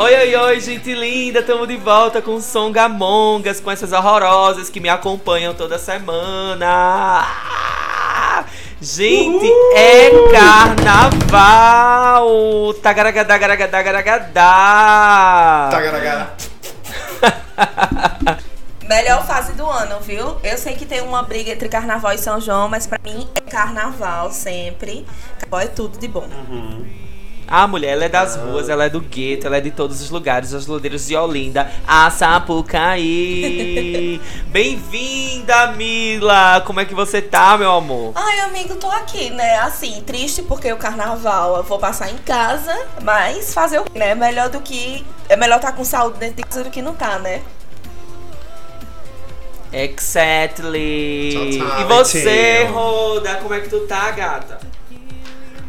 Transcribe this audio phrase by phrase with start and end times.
[0.00, 1.42] Oi, oi, oi, gente linda!
[1.42, 7.26] Tamo de volta com Songamongas, com essas horrorosas que me acompanham toda semana.
[8.80, 12.26] Gente, é carnaval!
[12.82, 15.68] Tagaragadagaragadagaragada!
[15.70, 16.30] Tagaragá.
[18.88, 20.38] Melhor fase do ano, viu?
[20.42, 23.40] Eu sei que tem uma briga entre Carnaval e São João, mas pra mim é
[23.42, 25.04] Carnaval sempre.
[25.38, 26.26] Carnaval é tudo de bom.
[27.50, 30.08] A mulher, ela é das ruas, ela é do gueto, ela é de todos os
[30.08, 33.00] lugares, os lodeiros de Olinda, a Sapucaí.
[34.46, 36.62] Bem-vinda, Mila!
[36.64, 38.12] Como é que você tá, meu amor?
[38.14, 39.58] Ai, amigo, tô aqui, né?
[39.58, 44.14] Assim, triste porque o Carnaval eu vou passar em casa, mas fazer o quê, né?
[44.14, 45.04] Melhor do que...
[45.28, 47.42] É melhor estar com saúde dentro de casa do que não tá, né?
[49.72, 51.58] Exactly!
[51.58, 52.62] E você.
[52.70, 54.60] Roda, como é que tu tá, gata?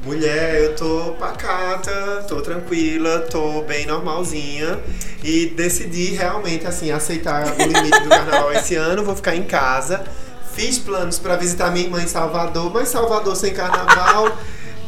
[0.04, 4.80] Mulher, eu tô pacata, tô tranquila, tô bem normalzinha
[5.24, 10.04] e decidi realmente assim aceitar o limite do carnaval esse ano, vou ficar em casa.
[10.54, 14.36] Fiz planos pra visitar minha irmã em Salvador, mas Salvador sem carnaval.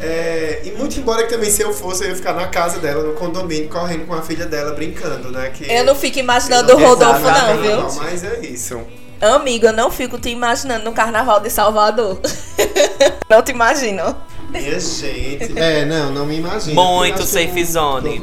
[0.02, 3.04] é, e muito embora que também se eu fosse, eu ia ficar na casa dela,
[3.04, 5.52] no condomínio, correndo com a filha dela, brincando, né?
[5.52, 8.02] Que Eu não fico imaginando o Rodolfo, não, viu?
[8.02, 8.82] Mas é isso.
[9.22, 12.20] Amigo, eu não fico te imaginando no Carnaval de Salvador.
[13.30, 14.33] não te imagino.
[14.54, 15.54] Minha gente.
[15.58, 16.76] É, não, não me imagino.
[16.82, 18.22] Muito safe zone.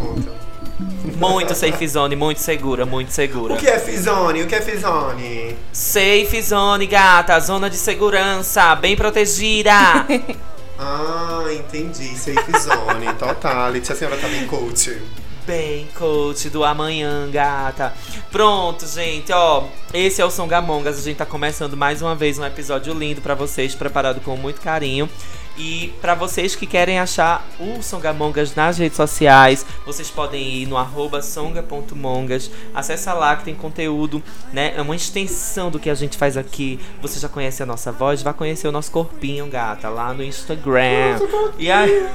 [1.16, 3.54] Muito safe zone, muito segura, muito segura.
[3.54, 4.42] O que é Fizone?
[4.42, 5.54] O que é Fizone?
[5.70, 9.72] Safe zone, gata, zona de segurança, bem protegida.
[10.82, 12.16] Ah, entendi.
[12.16, 13.12] Safe Zone.
[13.18, 13.92] Totality.
[13.92, 14.98] A senhora tá bem coach.
[15.46, 17.92] bem, coach do amanhã, gata.
[18.32, 19.64] Pronto, gente, ó.
[19.92, 20.98] Esse é o Songamongas.
[20.98, 24.62] A gente tá começando mais uma vez um episódio lindo pra vocês, preparado com muito
[24.62, 25.06] carinho.
[25.62, 30.74] E pra vocês que querem achar o Songamongas nas redes sociais, vocês podem ir no
[30.74, 32.50] arroba songa.mongas.
[32.74, 34.22] Acessa lá que tem conteúdo,
[34.54, 34.72] né?
[34.74, 36.80] É uma extensão do que a gente faz aqui.
[37.02, 41.20] Você já conhece a nossa voz, vai conhecer o nosso corpinho, gata, lá no Instagram.
[41.58, 42.08] E aí,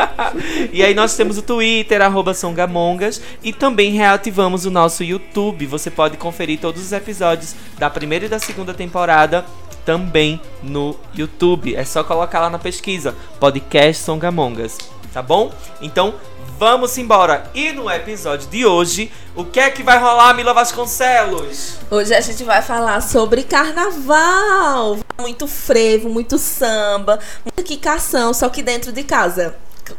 [0.72, 5.66] e aí nós temos o Twitter, arroba Songamongas, e também reativamos o nosso YouTube.
[5.66, 9.44] Você pode conferir todos os episódios da primeira e da segunda temporada
[9.88, 11.74] também no YouTube.
[11.74, 14.76] É só colocar lá na pesquisa, podcast Songamongas,
[15.14, 15.50] tá bom?
[15.80, 16.12] Então,
[16.58, 17.50] vamos embora.
[17.54, 21.78] E no episódio de hoje, o que é que vai rolar, Mila Vasconcelos?
[21.90, 24.98] Hoje a gente vai falar sobre carnaval.
[25.18, 29.56] Muito frevo, muito samba, muita quicação, só que dentro de casa.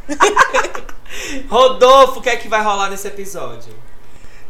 [1.50, 3.74] Rodolfo, o que é que vai rolar nesse episódio?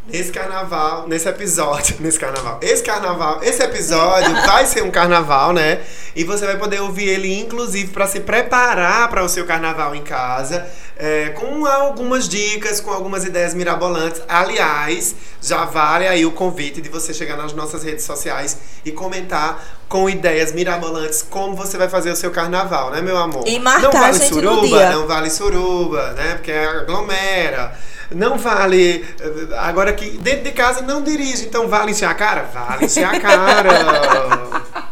[0.09, 5.81] Nesse carnaval, nesse episódio, nesse carnaval, esse carnaval, esse episódio vai ser um carnaval, né?
[6.15, 10.03] E você vai poder ouvir ele, inclusive, para se preparar para o seu carnaval em
[10.03, 10.67] casa,
[10.97, 14.21] é, com algumas dicas, com algumas ideias mirabolantes.
[14.27, 19.78] Aliás, já vale aí o convite de você chegar nas nossas redes sociais e comentar
[19.89, 23.43] com ideias mirabolantes como você vai fazer o seu carnaval, né, meu amor?
[23.47, 26.35] E marcar não vale suruba, não vale suruba, né?
[26.35, 27.73] Porque aglomera.
[28.11, 29.05] Não vale.
[29.19, 32.47] eh, Agora que dentro de casa não dirige, então vale encher a cara?
[32.53, 33.69] Vale encher a cara.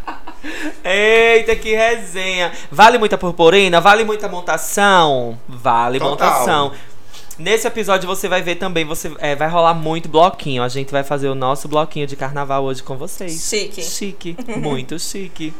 [0.83, 2.51] Eita, que resenha!
[2.71, 3.81] Vale muita purpurina?
[3.81, 5.37] Vale muita montação?
[5.47, 6.11] Vale Total.
[6.11, 6.71] montação.
[7.39, 10.63] Nesse episódio você vai ver também, você é, vai rolar muito bloquinho.
[10.63, 13.47] A gente vai fazer o nosso bloquinho de carnaval hoje com vocês.
[13.47, 13.83] Chique.
[13.83, 15.53] Chique, muito chique.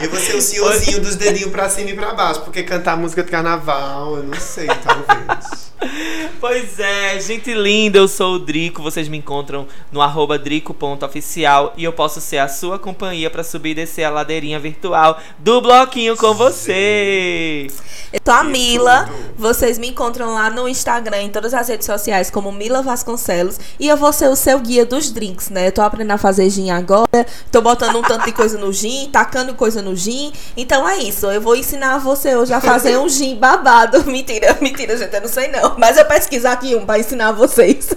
[0.00, 3.22] Eu vou ser o senhorzinho dos dedinhos pra cima e pra baixo, porque cantar música
[3.22, 5.66] de carnaval, eu não sei, talvez.
[6.40, 8.82] Pois é, gente linda, eu sou o Drico.
[8.82, 13.70] Vocês me encontram no arroba drico.oficial e eu posso ser a sua companhia pra subir
[13.70, 17.66] e descer a ladeirinha virtual do bloquinho com você.
[18.12, 19.06] Eu sou a Mila.
[19.06, 19.34] tudo.
[19.36, 23.58] Vocês me encontram lá no Instagram, em todas as redes sociais, como Mila Vasconcelos.
[23.78, 25.68] E eu vou ser o seu guia dos drinks, né?
[25.68, 27.26] Eu tô aprendendo a fazer gin agora.
[27.50, 30.32] Tô botando um tanto de coisa no gin, tacando coisa no gin.
[30.56, 31.26] Então é isso.
[31.26, 34.04] Eu vou ensinar você hoje a fazer um gin babado.
[34.10, 35.14] Mentira, mentira, gente.
[35.14, 35.76] Eu não sei não.
[35.78, 37.88] Mas eu pesquisar aqui um pra ensinar vocês.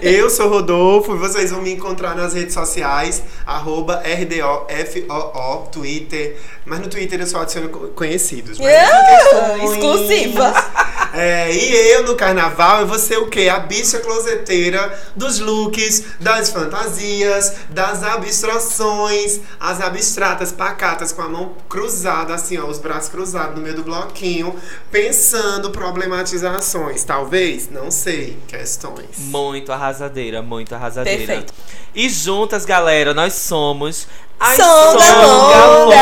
[0.00, 6.38] Eu sou Rodolfo e vocês vão me encontrar nas redes sociais, arroba RDOFOO, Twitter.
[6.66, 8.58] Mas no Twitter eu só adiciono co- conhecidos.
[8.58, 10.54] Mas Yeah, questões- exclusiva.
[11.16, 13.48] É, e eu no carnaval eu vou ser o quê?
[13.48, 21.52] A bicha closeteira dos looks, das fantasias, das abstrações, as abstratas pacatas com a mão
[21.68, 24.56] cruzada, assim, ó, os braços cruzados no meio do bloquinho,
[24.90, 27.04] pensando problematizações.
[27.04, 29.06] Talvez, não sei, questões.
[29.18, 31.18] Muito arrasadeira, muito arrasadeira.
[31.26, 31.54] Perfeito.
[31.94, 34.08] E juntas, galera, nós somos
[34.40, 35.94] as Songamongas.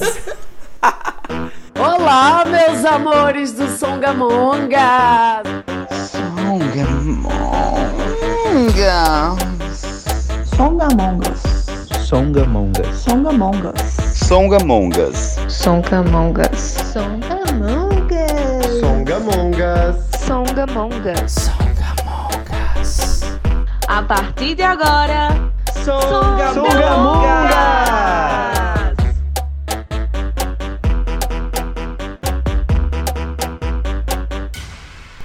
[0.00, 0.18] Songamongas.
[1.78, 5.42] Olá, meus amores do Songamonga!
[10.56, 11.42] Songamongas.
[12.04, 12.96] Songamongas.
[12.96, 12.96] Songamongas.
[13.04, 13.78] Songamongas.
[14.28, 15.16] Songamongas.
[15.30, 16.58] Songamongas.
[18.80, 19.96] Songamongas.
[20.26, 21.50] Songamongas.
[23.88, 25.50] A partir de agora,
[25.84, 27.48] Songamungas!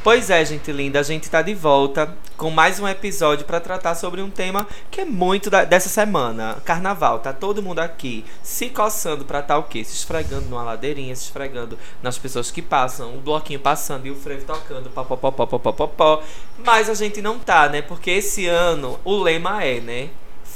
[0.04, 3.96] Pois é, gente linda, a gente tá de volta com mais um episódio para tratar
[3.96, 6.58] sobre um tema que é muito da, dessa semana.
[6.66, 9.82] Carnaval, tá todo mundo aqui se coçando para tal tá, o quê?
[9.82, 14.16] Se esfregando numa ladeirinha, se esfregando nas pessoas que passam, o bloquinho passando e o
[14.16, 16.22] frevo tocando, popopopopopopó.
[16.66, 17.82] Mas a gente não tá, né?
[17.82, 20.10] Porque esse ano o lema é, né?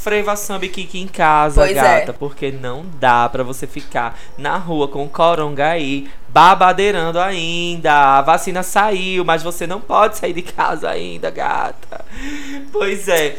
[0.07, 1.81] Freva samba e kiki em casa, Pois é.
[1.99, 2.13] gata.
[2.13, 7.91] Porque não dá pra você ficar na rua com o coronga aí, babadeirando ainda.
[8.17, 12.05] A vacina saiu, mas você não pode sair de casa ainda, gata.
[12.71, 13.37] Pois é.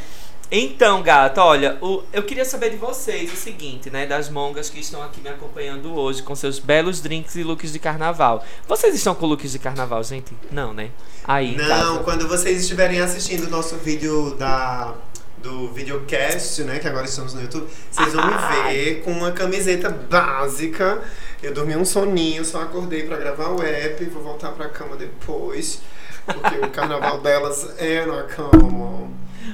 [0.50, 4.06] Então, gata, olha, o- eu queria saber de vocês o seguinte, né?
[4.06, 7.78] Das mongas que estão aqui me acompanhando hoje com seus belos drinks e looks de
[7.78, 8.42] carnaval.
[8.66, 10.34] Vocês estão com looks de carnaval, gente?
[10.50, 10.88] Não, né?
[11.24, 14.94] Aí, Não, quando vocês estiverem assistindo o nosso vídeo da
[15.42, 19.88] do videocast, né, que agora estamos no YouTube, vocês vão me ver com uma camiseta
[19.90, 21.00] básica.
[21.42, 25.80] Eu dormi um soninho, só acordei pra gravar o app, vou voltar pra cama depois,
[26.26, 29.08] porque o carnaval delas é na cama.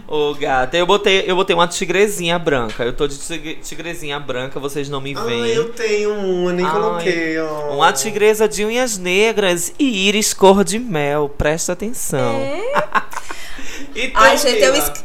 [0.08, 2.82] Ô, gata, eu botei, eu botei uma tigrezinha branca.
[2.84, 5.46] Eu tô de tigre- tigrezinha branca, vocês não me Ah, veem.
[5.54, 7.75] eu tenho uma, nem Ai, coloquei, ó.
[7.76, 11.28] Uma tigresa de unhas negras e íris cor de mel.
[11.38, 12.40] Presta atenção.
[13.94, 15.00] então, Ai, gente, eu, Mila, esque-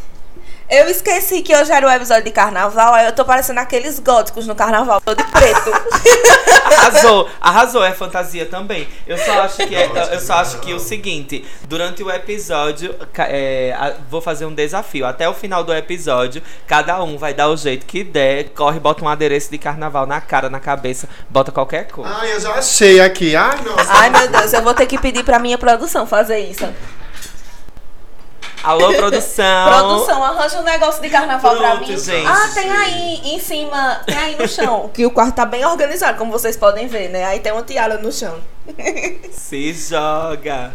[0.69, 4.45] eu esqueci que hoje era o episódio de carnaval, aí eu tô parecendo aqueles góticos
[4.47, 5.71] no carnaval, todo preto.
[6.69, 8.87] Arrasou, arrasou, é fantasia também.
[9.07, 13.75] Eu só acho que é, eu só acho que o seguinte, durante o episódio, é,
[13.77, 15.05] a- vou fazer um desafio.
[15.05, 19.03] Até o final do episódio, cada um vai dar o jeito que der, corre, bota
[19.03, 22.05] um adereço de carnaval na cara, na cabeça, bota qualquer cor.
[22.07, 23.35] Ai, eu já achei aqui.
[23.35, 23.91] Ai, nossa.
[23.91, 26.67] Ai, meu Deus, eu vou ter que pedir pra minha produção fazer isso.
[28.63, 29.67] Alô, produção.
[29.67, 31.97] Produção, arranja um negócio de carnaval pra Pronto, mim.
[31.97, 32.27] gente.
[32.27, 34.89] Ah, tem aí em cima, tem aí no chão.
[34.93, 37.23] Que o quarto tá bem organizado, como vocês podem ver, né?
[37.25, 38.35] Aí tem uma tiara no chão.
[39.31, 40.73] Se joga.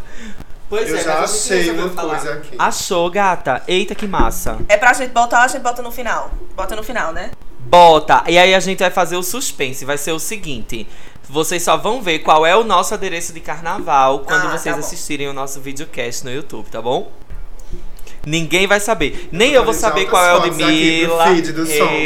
[0.69, 2.57] Pois Eu é, já achei uma coisa aqui.
[2.59, 3.63] Achou, gata?
[3.69, 4.59] Eita, que massa.
[4.69, 6.31] É pra gente botar, a gente bota no final.
[6.57, 7.31] Bota no final, né?
[7.61, 8.25] Bota.
[8.27, 9.85] E aí a gente vai fazer o suspense.
[9.85, 10.89] Vai ser o seguinte.
[11.29, 14.81] Vocês só vão ver qual é o nosso adereço de carnaval quando Ah, vocês tá
[14.81, 17.11] assistirem o nosso videocast no YouTube, tá bom?
[18.27, 19.29] Ninguém vai saber.
[19.31, 21.25] Nem eu vou deixar saber qual é o de Mila.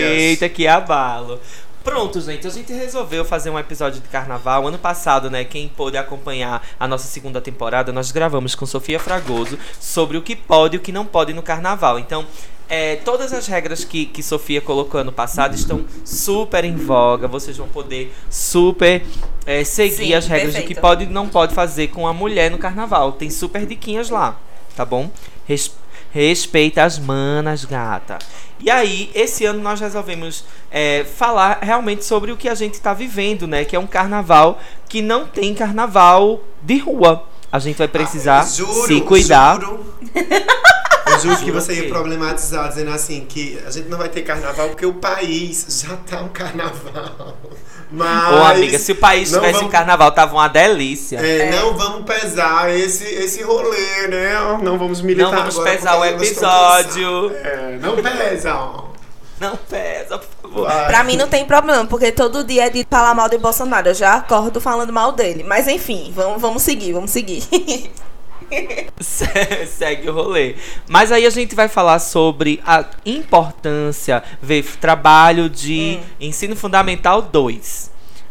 [0.01, 1.41] Eita, que abalo.
[1.85, 4.67] Pronto, gente, a gente resolveu fazer um episódio de carnaval.
[4.67, 5.45] Ano passado, né?
[5.45, 10.37] Quem pôde acompanhar a nossa segunda temporada, nós gravamos com Sofia Fragoso sobre o que
[10.37, 11.99] pode e o que não pode no carnaval.
[11.99, 12.27] Então,
[12.69, 17.27] é, todas as regras que, que Sofia colocou ano passado estão super em voga.
[17.27, 19.03] Vocês vão poder super
[19.47, 20.81] é, seguir Sim, as regras do que perfeito.
[20.83, 23.13] pode e não pode fazer com a mulher no carnaval.
[23.13, 24.39] Tem super diquinhas lá,
[24.77, 25.11] tá bom?
[25.47, 25.73] Res-
[26.11, 28.19] respeita as manas, gata.
[28.61, 32.93] E aí, esse ano nós resolvemos é, falar realmente sobre o que a gente tá
[32.93, 33.65] vivendo, né?
[33.65, 37.25] Que é um carnaval que não tem carnaval de rua.
[37.53, 39.61] A gente vai precisar Ah, juro, se cuidar.
[39.61, 39.95] Juro,
[41.07, 44.69] eu juro que você ia problematizar, dizendo assim, que a gente não vai ter carnaval
[44.69, 47.39] porque o país já tá um carnaval.
[47.91, 48.33] Mas.
[48.35, 51.17] Ô, amiga, se o país tivesse vamos- carnaval, tava uma delícia.
[51.19, 54.59] É, Não vamos pesar esse, esse rolê, né?
[54.63, 57.33] Não vamos militar Não vamos agora, pesar o episódio.
[57.43, 58.89] É, não pesam.
[59.41, 60.67] Não pesa, por favor.
[60.69, 60.87] Vai.
[60.89, 63.89] Pra mim não tem problema, porque todo dia é de falar mal de Bolsonaro.
[63.89, 65.45] Eu já acordo falando mal dele.
[65.45, 67.45] Mas enfim, vamos, vamos seguir, vamos seguir.
[69.01, 69.27] Se-
[69.67, 70.55] Segue o rolê.
[70.89, 77.91] Mas aí a gente vai falar sobre a importância, ver trabalho de ensino fundamental 2.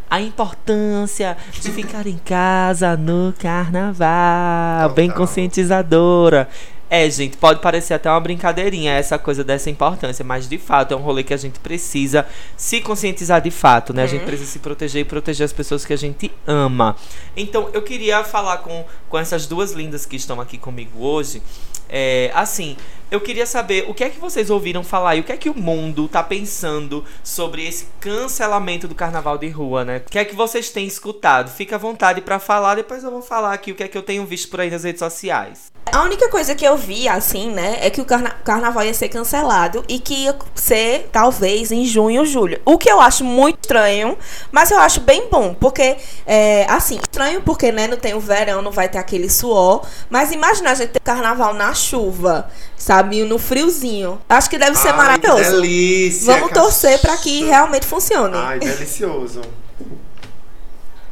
[0.09, 6.47] A importância de ficar em casa no carnaval, bem conscientizadora.
[6.89, 10.98] É, gente, pode parecer até uma brincadeirinha essa coisa dessa importância, mas de fato é
[10.98, 12.25] um rolê que a gente precisa
[12.56, 14.03] se conscientizar de fato, né?
[14.03, 16.96] A gente precisa se proteger e proteger as pessoas que a gente ama.
[17.36, 21.41] Então, eu queria falar com, com essas duas lindas que estão aqui comigo hoje.
[21.89, 22.75] É, assim,
[23.10, 25.50] eu queria saber o que é que vocês ouviram falar e o que é que
[25.50, 30.01] o mundo tá pensando sobre esse cancelamento do carnaval de rua, né?
[30.06, 31.50] O que é que vocês têm escutado?
[31.50, 34.03] Fica à vontade pra falar, depois eu vou falar aqui o que é que eu
[34.03, 35.72] tenho visto por aí nas redes sociais.
[35.89, 39.08] A única coisa que eu vi, assim, né, é que o carna- carnaval ia ser
[39.08, 42.60] cancelado e que ia ser, talvez, em junho ou julho.
[42.65, 44.17] O que eu acho muito estranho,
[44.51, 48.62] mas eu acho bem bom, porque, é, assim, estranho porque, né, não tem o verão,
[48.62, 53.38] não vai ter aquele suor, mas imagina a gente ter carnaval na chuva, sabe, no
[53.39, 54.19] friozinho.
[54.27, 55.51] Acho que deve ser Ai, que maravilhoso.
[55.62, 58.36] delícia, Vamos torcer pra que realmente funcione.
[58.36, 59.41] Ai, delicioso.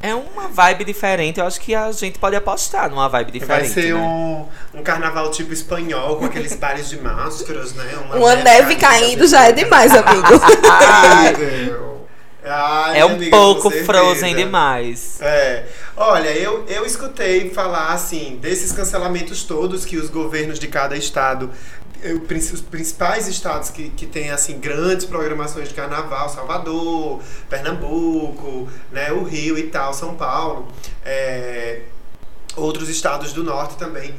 [0.02, 3.74] É uma vibe diferente, eu acho que a gente pode apostar numa vibe Vai diferente.
[3.74, 4.00] ser né?
[4.00, 4.46] um,
[4.76, 7.92] um carnaval tipo espanhol, com aqueles bares de máscaras, né?
[8.14, 10.28] Uma neve caindo já é demais, amigo.
[11.32, 12.05] Incrível.
[12.46, 15.20] Ai, É um amiga, pouco frozen demais.
[15.20, 15.66] É.
[15.98, 21.50] Olha, eu, eu escutei falar, assim, desses cancelamentos todos que os governos de cada estado,
[22.04, 29.12] eh, os principais estados que, que têm, assim, grandes programações de carnaval, Salvador, Pernambuco, né,
[29.12, 30.68] o Rio e tal, São Paulo,
[31.04, 31.82] é,
[32.56, 34.14] outros estados do norte também,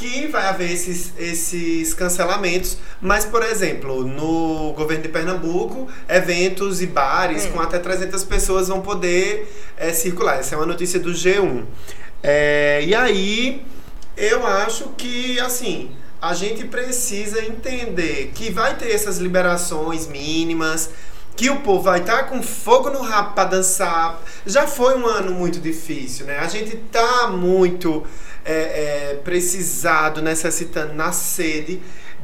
[0.00, 2.78] que vai haver esses, esses cancelamentos.
[3.02, 8.80] Mas, por exemplo, no governo de Pernambuco, eventos e bares com até 300 pessoas vão
[8.80, 10.38] poder é, circular.
[10.38, 11.64] Essa é uma notícia do G1.
[12.22, 13.62] É, e aí,
[14.16, 15.90] eu acho que, assim,
[16.20, 20.88] a gente precisa entender que vai ter essas liberações mínimas,
[21.40, 24.20] que o povo vai estar com fogo no rabo para dançar.
[24.44, 26.38] Já foi um ano muito difícil, né?
[26.38, 28.04] A gente tá muito
[28.44, 31.80] é, é, precisado, necessitando, na sede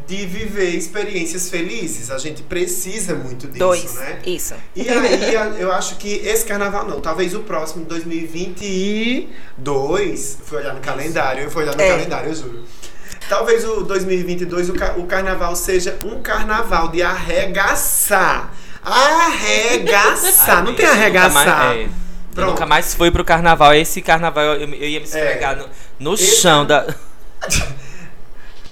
[0.06, 2.10] de viver experiências felizes.
[2.10, 3.94] A gente precisa muito disso, Dois.
[3.94, 4.18] né?
[4.26, 4.52] Isso.
[4.74, 5.32] E aí,
[5.62, 11.50] eu acho que esse carnaval não, talvez o próximo, 2022, fui olhar no calendário, eu
[11.50, 11.88] fui olhar no É.
[11.88, 12.64] calendário, eu juro.
[13.30, 18.52] Talvez o 2022 o, ca- o carnaval seja um carnaval de arregaçar.
[18.86, 21.32] Arregaçar, Ai, não tem eu nunca arregaçar.
[21.32, 21.78] mais-
[22.36, 23.74] é, nunca mais fui pro carnaval.
[23.74, 26.86] Esse carnaval eu, eu ia me esfregar no, no Esse- chão da.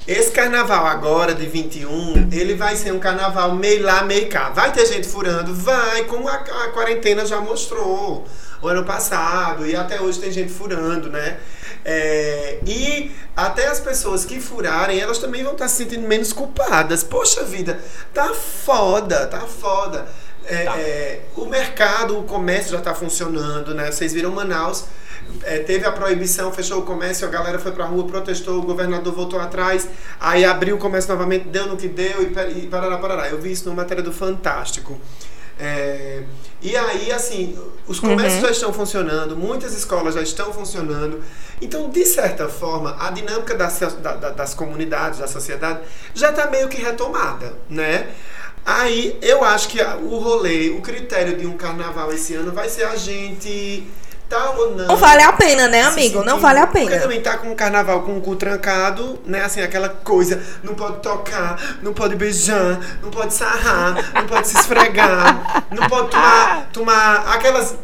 [0.07, 4.51] Esse carnaval agora de 21, ele vai ser um carnaval meio lá, meio cá.
[4.51, 5.55] Vai ter gente furando?
[5.55, 8.27] Vai, como a, a quarentena já mostrou
[8.61, 11.39] o ano passado, e até hoje tem gente furando, né?
[11.85, 17.05] É, e até as pessoas que furarem, elas também vão estar se sentindo menos culpadas.
[17.05, 17.79] Poxa vida,
[18.13, 20.07] tá foda, tá foda.
[20.47, 20.79] É, Tá.
[20.79, 23.91] é, o mercado, o comércio já tá funcionando, né?
[23.91, 24.85] Vocês viram Manaus,
[25.43, 29.13] é, teve a proibição, fechou o comércio, a galera foi pra rua, protestou, o governador
[29.15, 29.89] voltou atrás,
[30.21, 33.29] aí abriu o comércio novamente, deu no que deu e, e parará, parará.
[33.29, 34.99] Eu vi isso numa matéria do Fantástico.
[36.65, 37.57] E aí, assim,
[37.87, 41.23] os comércios já estão funcionando, muitas escolas já estão funcionando.
[41.61, 45.81] Então, de certa forma, a dinâmica das, da- da- das comunidades, da sociedade,
[46.15, 48.09] já está meio que retomada, né?
[48.65, 52.85] Aí, eu acho que o rolê, o critério de um carnaval esse ano vai ser
[52.85, 53.87] a gente
[54.29, 54.87] tá ou não.
[54.87, 56.25] Não vale a pena, né, amigo?
[56.25, 57.01] Não vale a Porque pena.
[57.01, 59.43] também tá com o carnaval com o cu trancado, né?
[59.45, 64.57] Assim, aquela coisa, não pode tocar, não pode beijar, não pode sarrar, não pode se
[64.59, 67.75] esfregar, não pode tomar, tomar aquelas.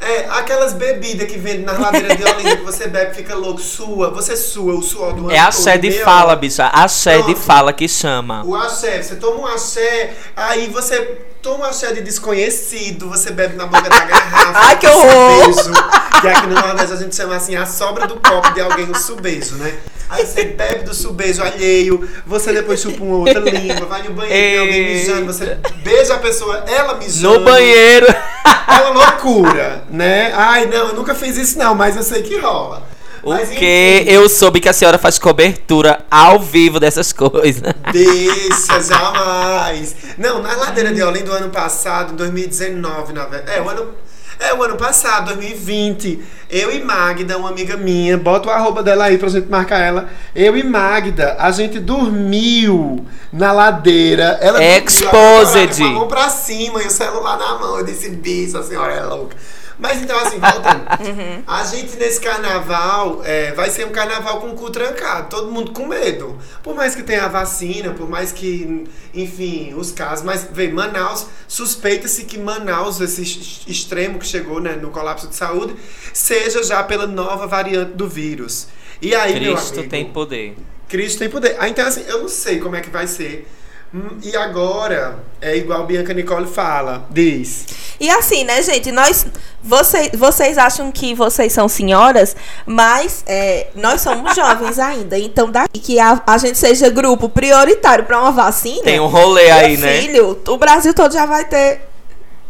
[0.00, 4.10] É, aquelas bebidas que vende nas ladeiras de Olinda que você bebe, fica louco, sua,
[4.10, 6.70] você sua, o suor do É axé de fala, bicha.
[6.70, 7.36] De Pronto.
[7.36, 8.42] fala que chama.
[8.46, 13.56] O axé, você toma um axé, aí você toma um axé de desconhecido, você bebe
[13.56, 14.58] na boca da garrafa.
[14.58, 15.52] Ai, que horror!
[15.52, 15.72] subejo,
[16.22, 18.94] que aqui no Nordeste a gente chama assim, a sobra do copo de alguém, o
[18.96, 19.78] subejo, né?
[20.10, 24.62] Aí você bebe do subejo alheio, você depois chupa uma outra língua, vai no banheiro,
[24.62, 27.38] alguém mijando, você beija a pessoa, ela mijando.
[27.38, 28.06] No banheiro.
[28.06, 30.32] É uma loucura, né?
[30.34, 32.88] Ai, não, eu nunca fiz isso não, mas eu sei que rola.
[33.22, 34.04] O Mas, que?
[34.06, 37.62] Eu soube que a senhora faz cobertura ao vivo dessas coisas.
[37.92, 39.94] Deixa, jamais.
[40.16, 43.58] Não, na ladeira de Olinda do ano passado, 2019, na verdade.
[43.58, 43.94] É, o ano.
[44.40, 46.18] É, o ano passado, 2020.
[46.48, 50.08] Eu e Magda, uma amiga minha, bota o arroba dela aí pra gente marcar ela.
[50.34, 54.38] Eu e Magda, a gente dormiu na ladeira.
[54.40, 55.78] Ela Exposed.
[55.78, 57.78] Com a mão pra cima e o celular na mão.
[57.78, 59.36] Eu disse, bicho, a senhora é louca.
[59.80, 60.84] Mas então, assim, voltando.
[61.46, 65.72] A gente nesse carnaval é, vai ser um carnaval com o cu trancado, todo mundo
[65.72, 66.38] com medo.
[66.62, 68.84] Por mais que tenha a vacina, por mais que,
[69.14, 70.24] enfim, os casos.
[70.24, 75.34] Mas, vê, Manaus, suspeita-se que Manaus, esse ex- extremo que chegou né, no colapso de
[75.34, 75.74] saúde,
[76.12, 78.68] seja já pela nova variante do vírus.
[79.00, 80.56] E aí, meu Cristo amigo, tem poder.
[80.88, 81.56] Cristo tem poder.
[81.58, 83.48] Ah, então, assim, eu não sei como é que vai ser.
[83.92, 87.66] Hum, E agora, é igual Bianca Nicole fala, diz.
[87.98, 88.92] E assim, né, gente?
[88.92, 89.26] Nós,
[89.62, 95.18] vocês, vocês acham que vocês são senhoras, mas é, nós somos jovens ainda.
[95.18, 98.84] Então, daqui que a, a gente seja grupo prioritário para uma vacina.
[98.84, 100.00] Tem um rolê aí, meu né?
[100.00, 101.89] Filho, o Brasil todo já vai ter.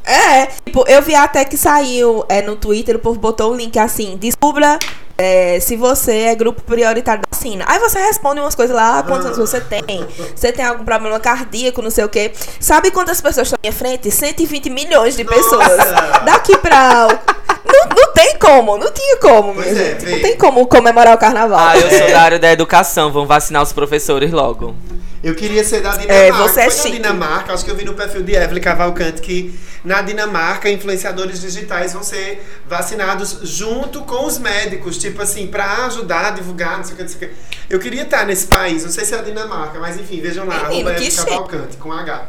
[0.05, 3.79] É, tipo, eu vi até que saiu é, no Twitter, o povo botou um link
[3.79, 4.79] assim: descubra
[5.21, 7.65] é, se você é grupo prioritário da vacina.
[7.69, 10.07] Aí você responde umas coisas lá, ah, quantos anos você tem?
[10.35, 12.33] Você tem algum problema cardíaco, não sei o quê.
[12.59, 14.11] Sabe quantas pessoas estão à minha frente?
[14.11, 15.69] 120 milhões de pessoas.
[15.69, 16.21] Nossa!
[16.25, 17.07] Daqui pra.
[17.67, 19.99] Não, não tem como, não tinha como, Pois minha é.
[20.11, 21.59] Não tem como comemorar o carnaval.
[21.61, 24.75] Ah, eu sou da área da educação, vão vacinar os professores logo.
[25.23, 26.15] Eu queria ser da Dinamarca.
[26.15, 26.91] É, você é Foi.
[26.93, 31.93] Dinamarca, acho que eu vi no perfil de Evelyn Cavalcante que na Dinamarca influenciadores digitais
[31.93, 36.95] vão ser vacinados junto com os médicos, tipo assim, pra ajudar a divulgar, não sei
[36.95, 37.37] o que, não sei o que.
[37.69, 40.69] Eu queria estar nesse país, não sei se é a Dinamarca, mas enfim, vejam lá,
[40.69, 41.11] Menino, Evelyn.
[41.11, 42.29] Cavalcante, com H.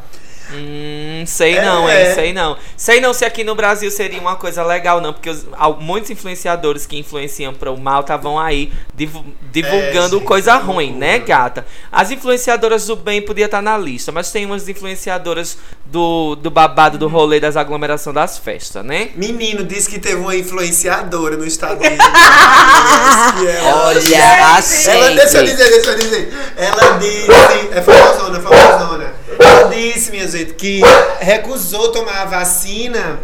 [0.53, 2.09] Hum, sei É, não, é.
[2.09, 2.15] hein?
[2.15, 2.57] Sei não.
[2.75, 5.45] Sei não se aqui no Brasil seria uma coisa legal, não, porque os-
[5.79, 10.57] muitos influenciadores que influenciam para o mal estavam aí divu- divulgando É, gente, coisa é
[10.57, 11.65] ruim, né, gata?
[11.91, 16.97] As influenciadoras do bem podia estar na lista, mas tem umas influenciadoras do, do babado
[16.97, 19.09] do rolê das aglomerações das festas, né?
[19.15, 21.91] Menino disse que teve uma influenciadora no Estado ela-
[23.85, 25.15] Olha, Ela, achei.
[25.15, 26.33] deixa eu dizer, deixa eu dizer.
[26.57, 27.27] Ela disse,
[27.71, 29.13] é famosona, famosona.
[29.41, 30.81] Ela disse, minha gente, que
[31.19, 33.19] recusou tomar a vacina.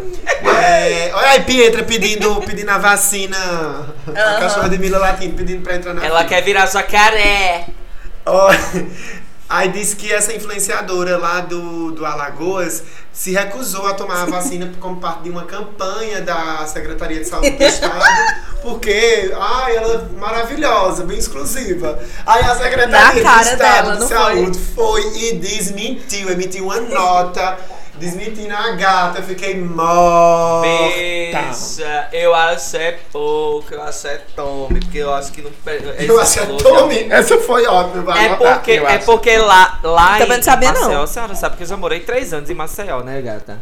[0.60, 3.36] É, olha aí, Pietra pedindo, pedindo a vacina.
[4.08, 6.28] A cachorra de Mila Latino pedindo pra entrar na Ela fila.
[6.28, 7.66] quer virar jacaré.
[8.26, 8.50] Ó,
[9.48, 14.70] Aí disse que essa influenciadora lá do, do Alagoas se recusou a tomar a vacina
[14.78, 18.04] como parte de uma campanha da Secretaria de Saúde do Estado,
[18.60, 21.98] porque, ai, ela é maravilhosa, bem exclusiva.
[22.26, 25.02] Aí a Secretaria de Estado dela, de Saúde foi?
[25.16, 27.56] e desmentiu, emitiu uma nota
[27.98, 29.18] desmentindo a gata.
[29.18, 30.68] Eu fiquei morta.
[30.68, 35.50] Bicha, eu acho é pouco, eu acho é tome, porque eu acho que não.
[35.98, 37.66] Eu achei Tommy, essa foi
[38.02, 39.06] vai É porque, é acho.
[39.06, 40.80] porque lá, lá Também em não sabia, não.
[40.82, 43.58] Maceió, a senhora sabe que eu já morei três anos em Maceió, né, gata?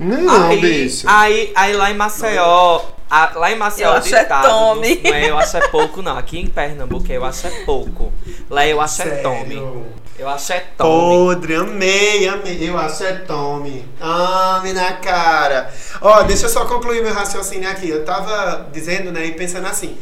[0.00, 1.06] Não, aí, bicho.
[1.08, 5.00] aí, aí lá em Maceió, a- lá em Maceió Eu acho é ditado, tome.
[5.04, 6.16] Não, é eu acho é pouco, não.
[6.16, 8.10] Aqui em Pernambuco eu acho é pouco.
[8.48, 9.22] Lá eu acho é Sério?
[9.22, 9.90] tome.
[10.18, 10.90] Eu acho é tome.
[10.90, 12.68] Podre, amei, amei.
[12.68, 13.84] Eu acho é Tommy.
[14.00, 15.70] Ame na cara.
[16.00, 17.88] Ó, deixa eu só concluir meu raciocínio aqui.
[17.88, 19.96] Eu tava dizendo, né, e pensando assim.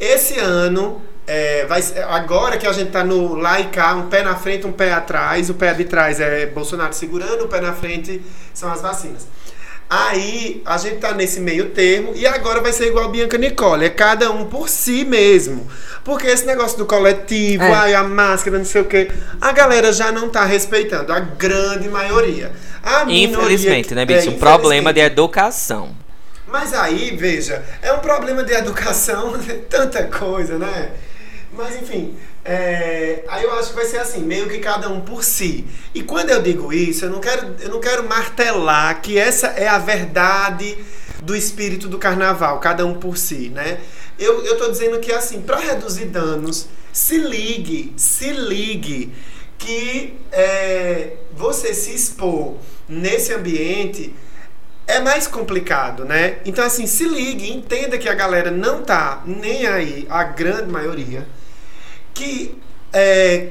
[0.00, 4.22] Esse ano, é, vai agora que a gente tá no lá e cá, um pé
[4.22, 5.48] na frente, um pé atrás.
[5.50, 8.20] O pé de trás é Bolsonaro segurando, o pé na frente
[8.54, 9.26] são as vacinas.
[9.88, 13.90] Aí a gente tá nesse meio termo e agora vai ser igual Bianca Nicole, é
[13.90, 15.68] cada um por si mesmo.
[16.02, 17.72] Porque esse negócio do coletivo, É.
[17.74, 21.88] ai, a máscara, não sei o quê, a galera já não tá respeitando, a grande
[21.90, 22.52] maioria.
[22.82, 24.28] A Infelizmente, que- né, bicho?
[24.28, 25.94] é, um problema de educação.
[26.48, 29.34] Mas aí, veja, é um problema de educação,
[29.68, 30.90] tanta coisa, né?
[31.52, 35.22] Mas enfim, é, aí eu acho que vai ser assim, meio que cada um por
[35.22, 35.66] si.
[35.94, 39.68] E quando eu digo isso, eu não quero, eu não quero martelar que essa é
[39.68, 40.78] a verdade
[41.22, 43.80] do espírito do carnaval, cada um por si, né?
[44.18, 49.12] Eu, eu tô dizendo que assim, para reduzir danos, se ligue, se ligue
[49.58, 52.56] que é, você se expor
[52.88, 54.14] nesse ambiente
[54.86, 56.38] é mais complicado, né?
[56.44, 61.26] Então, assim, se ligue, entenda que a galera não tá nem aí, a grande maioria,
[62.14, 62.58] que
[62.92, 63.50] é,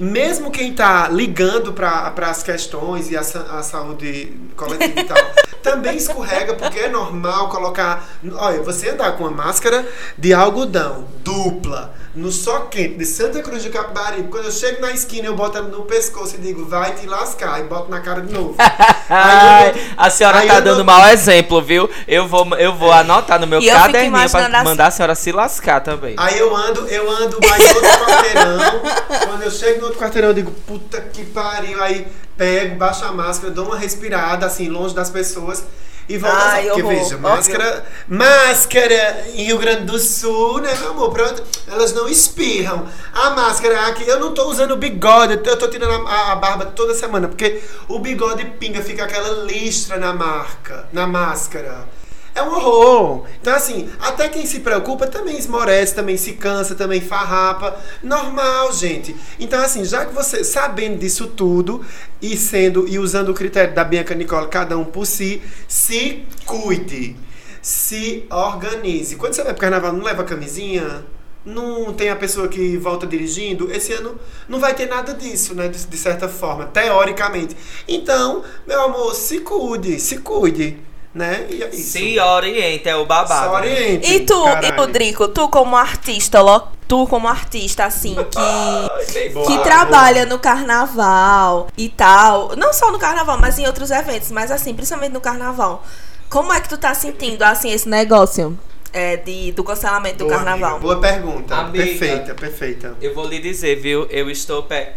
[0.00, 5.18] mesmo quem tá ligando para as questões e a, a saúde coletiva e tal,
[5.62, 8.08] também escorrega, porque é normal colocar.
[8.32, 9.86] Olha, você andar com uma máscara
[10.18, 14.90] de algodão dupla no sol quente de Santa Cruz do Capibaribe, quando eu chego na
[14.92, 18.32] esquina, eu boto no pescoço e digo, vai te lascar, e boto na cara de
[18.32, 18.54] novo.
[19.12, 21.88] Boto- a senhora tá dando boto- mau exemplo, viu?
[22.06, 25.32] Eu vou, eu vou anotar no meu E caderninho pra assim- mandar a senhora se
[25.32, 26.14] lascar também.
[26.18, 28.82] Aí eu ando, eu ando mais outro quarteirão.
[29.26, 31.82] Quando eu chego no outro quarteirão, eu digo, puta que pariu.
[31.82, 35.64] Aí pego, baixo a máscara, dou uma respirada, assim, longe das pessoas.
[36.08, 36.64] E volto a Ai.
[36.66, 41.12] Porque horror, veja, máscara, máscara em Rio Grande do Sul, né, meu amor?
[41.12, 42.86] Pronto, elas não espirram.
[43.12, 46.94] A máscara aqui, eu não tô usando bigode, eu tô tirando a, a barba toda
[46.94, 51.86] semana, porque o bigode pinga, fica aquela listra na marca, na máscara.
[52.34, 53.26] É um horror.
[53.40, 57.78] Então, assim, até quem se preocupa também esmorece, também se cansa, também farrapa.
[58.02, 59.14] Normal, gente.
[59.38, 61.84] Então, assim, já que você, sabendo disso tudo
[62.20, 67.16] e sendo e usando o critério da Bianca Nicole, cada um por si, se cuide.
[67.60, 69.16] Se organize.
[69.16, 71.04] Quando você vai pro carnaval, não leva camisinha?
[71.44, 73.70] não tem a pessoa que volta dirigindo.
[73.72, 74.18] Esse ano
[74.48, 75.68] não vai ter nada disso, né?
[75.68, 77.56] De, de certa forma, teoricamente.
[77.88, 80.78] Então, meu amor, se cuide, se cuide,
[81.14, 81.46] né?
[81.50, 81.90] E é isso.
[81.92, 83.52] Se orienta, é o babado.
[83.52, 83.66] Só né?
[83.72, 84.10] oriente.
[84.12, 84.76] E tu, e caralho.
[84.76, 89.62] tu, Drico, tu como artista, lo- tu como artista, assim, que, Boa, que boa.
[89.62, 94.74] trabalha no carnaval e tal, não só no carnaval, mas em outros eventos, mas assim,
[94.74, 95.84] principalmente no carnaval.
[96.28, 98.58] Como é que tu tá sentindo, assim, esse negócio
[98.92, 100.76] é, de, do cancelamento do carnaval?
[100.76, 101.54] amiga, boa pergunta.
[101.56, 101.84] Amiga.
[101.84, 102.96] Perfeita, perfeita.
[103.02, 104.06] Eu vou lhe dizer, viu?
[104.10, 104.62] Eu estou.
[104.62, 104.88] Pe...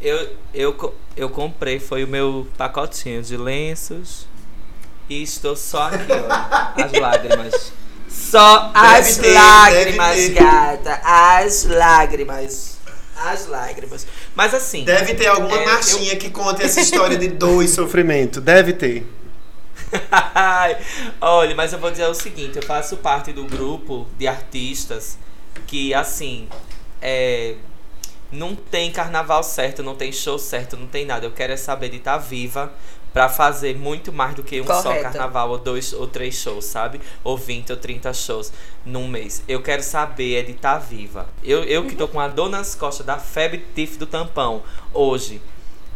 [0.00, 4.26] Eu, eu, eu comprei, foi o meu pacotinho de lenços.
[5.10, 6.30] E estou só aqui, ó.
[6.84, 7.72] As lágrimas.
[8.08, 10.34] Só as lágrimas, ter.
[10.34, 11.00] gata.
[11.02, 12.78] As lágrimas.
[13.16, 14.06] As lágrimas.
[14.36, 14.84] Mas assim.
[14.84, 18.40] Deve ter alguma É, marchinha que conte essa história de dor e sofrimento.
[18.40, 19.04] Deve ter.
[21.20, 25.18] Olha, mas eu vou dizer o seguinte, eu faço parte do grupo de artistas
[25.66, 26.48] que, assim,
[27.02, 27.56] é,
[28.30, 31.26] não tem carnaval certo, não tem show certo, não tem nada.
[31.26, 32.72] Eu quero é saber de estar viva
[33.12, 35.02] pra fazer muito mais do que um só Correto.
[35.02, 37.00] carnaval ou dois ou três shows, sabe?
[37.24, 38.52] Ou 20 ou 30 shows
[38.84, 39.42] num mês.
[39.48, 41.28] Eu quero saber é de estar viva.
[41.42, 45.40] Eu, eu que tô com a dor nas costas da febre tif do tampão hoje.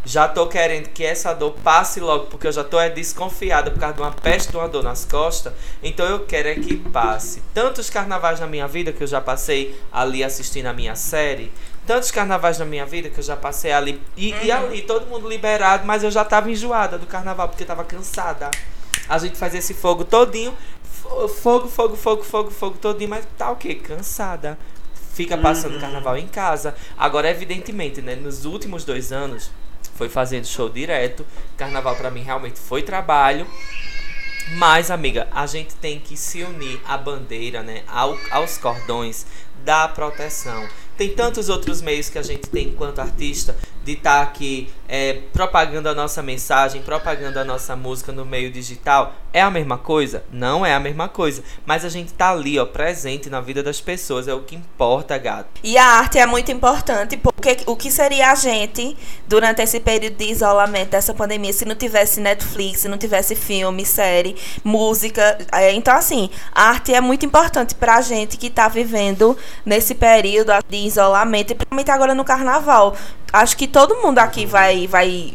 [0.06, 3.80] Já tô querendo que essa dor passe logo, porque eu já tô é, desconfiada por
[3.80, 5.54] causa de uma peste de uma dor nas costas.
[5.82, 7.42] Então eu quero é que passe.
[7.54, 11.50] Tantos carnavais na minha vida que eu já passei ali assistindo a minha série.
[11.86, 14.00] Tantos carnavais na minha vida que eu já passei ali.
[14.16, 17.66] E, e ali, todo mundo liberado, mas eu já tava enjoada do carnaval, porque eu
[17.66, 18.50] tava cansada.
[19.08, 20.56] A gente faz esse fogo todinho.
[21.02, 23.74] fo- Fogo, fogo, fogo, fogo, fogo todinho, mas tá o quê?
[23.74, 24.58] Cansada.
[25.12, 26.74] Fica passando carnaval em casa.
[26.96, 28.16] Agora, evidentemente, né?
[28.16, 29.50] Nos últimos dois anos,
[29.94, 31.24] foi fazendo show direto.
[31.56, 33.46] Carnaval pra mim realmente foi trabalho.
[34.56, 37.82] Mas, amiga, a gente tem que se unir à bandeira, né?
[37.86, 39.24] Ao, aos cordões
[39.64, 40.66] da proteção.
[40.96, 45.88] Tem tantos outros meios que a gente tem enquanto artista de estar aqui é, propagando
[45.88, 49.14] a nossa mensagem, propagando a nossa música no meio digital.
[49.32, 50.22] É a mesma coisa?
[50.32, 51.42] Não é a mesma coisa.
[51.66, 54.28] Mas a gente tá ali, ó, presente na vida das pessoas.
[54.28, 55.48] É o que importa, gato.
[55.62, 60.16] E a arte é muito importante, porque o que seria a gente durante esse período
[60.16, 65.38] de isolamento dessa pandemia se não tivesse Netflix, se não tivesse filme, série, música.
[65.52, 70.52] É, Então, assim, a arte é muito importante pra gente que tá vivendo nesse período
[70.68, 72.96] de isolamento, e principalmente agora no carnaval.
[73.34, 75.34] Acho que todo mundo aqui vai, vai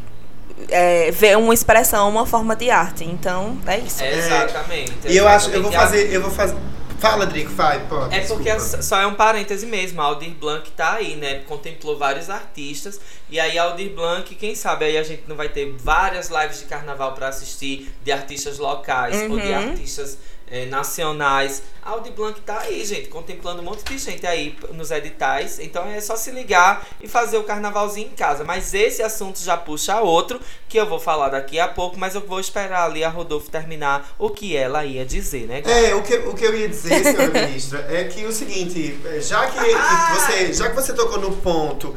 [0.69, 3.03] é, ver uma expressão, uma forma de arte.
[3.03, 4.01] Então, é isso.
[4.03, 4.93] Exatamente.
[5.05, 6.55] E eu acho, eu vou fazer, eu vou fazer.
[6.99, 8.13] Fala, Drico, vai, pode.
[8.13, 8.81] É porque desculpa.
[8.83, 10.01] só é um parêntese mesmo.
[10.01, 11.35] A Aldir Blanc tá aí, né?
[11.47, 12.99] Contemplou vários artistas.
[13.29, 16.59] E aí, a Aldir Blanc, quem sabe aí a gente não vai ter várias lives
[16.59, 19.69] de carnaval pra assistir de artistas locais ou de Uhum.
[19.69, 20.17] artistas
[20.51, 21.63] eh, nacionais.
[21.81, 25.59] A Aldir Blanc tá aí, gente, contemplando um monte de gente aí nos editais.
[25.59, 28.43] Então é só se ligar e fazer o carnavalzinho em casa.
[28.43, 32.21] Mas esse assunto já puxa outro, que eu vou falar daqui a pouco, mas eu
[32.21, 35.61] vou esperar ali a Rodolfo terminar o que ela ia dizer, né?
[35.61, 35.71] gata?
[35.71, 39.47] É, o que, o que eu ia dizer, senhora ministra, é que o seguinte, já
[39.47, 41.95] que, que você, já que você tocou no ponto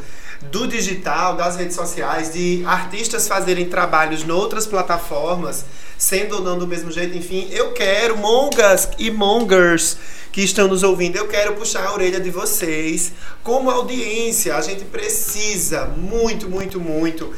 [0.51, 5.65] do digital, das redes sociais, de artistas fazerem trabalhos em outras plataformas,
[5.97, 9.97] sendo ou não do mesmo jeito, enfim, eu quero, mongas e mongers
[10.33, 13.13] que estão nos ouvindo, eu quero puxar a orelha de vocês.
[13.43, 17.33] Como audiência, a gente precisa muito, muito, muito,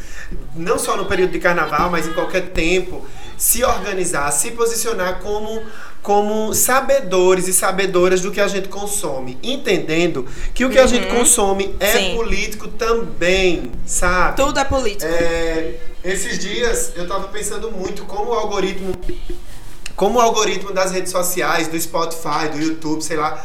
[0.54, 3.04] não só no período de carnaval, mas em qualquer tempo,
[3.36, 5.60] se organizar, se posicionar como
[6.04, 11.06] como sabedores e sabedoras do que a gente consome, entendendo que o que a gente
[11.06, 12.14] consome é Sim.
[12.14, 14.36] político também, sabe?
[14.36, 15.10] Tudo é político.
[15.10, 18.92] É, esses dias eu tava pensando muito como o algoritmo
[19.96, 23.42] como o algoritmo das redes sociais, do Spotify, do YouTube, sei lá,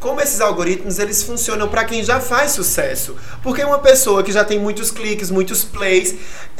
[0.00, 3.14] como esses algoritmos eles funcionam para quem já faz sucesso.
[3.42, 6.14] Porque uma pessoa que já tem muitos cliques, muitos plays,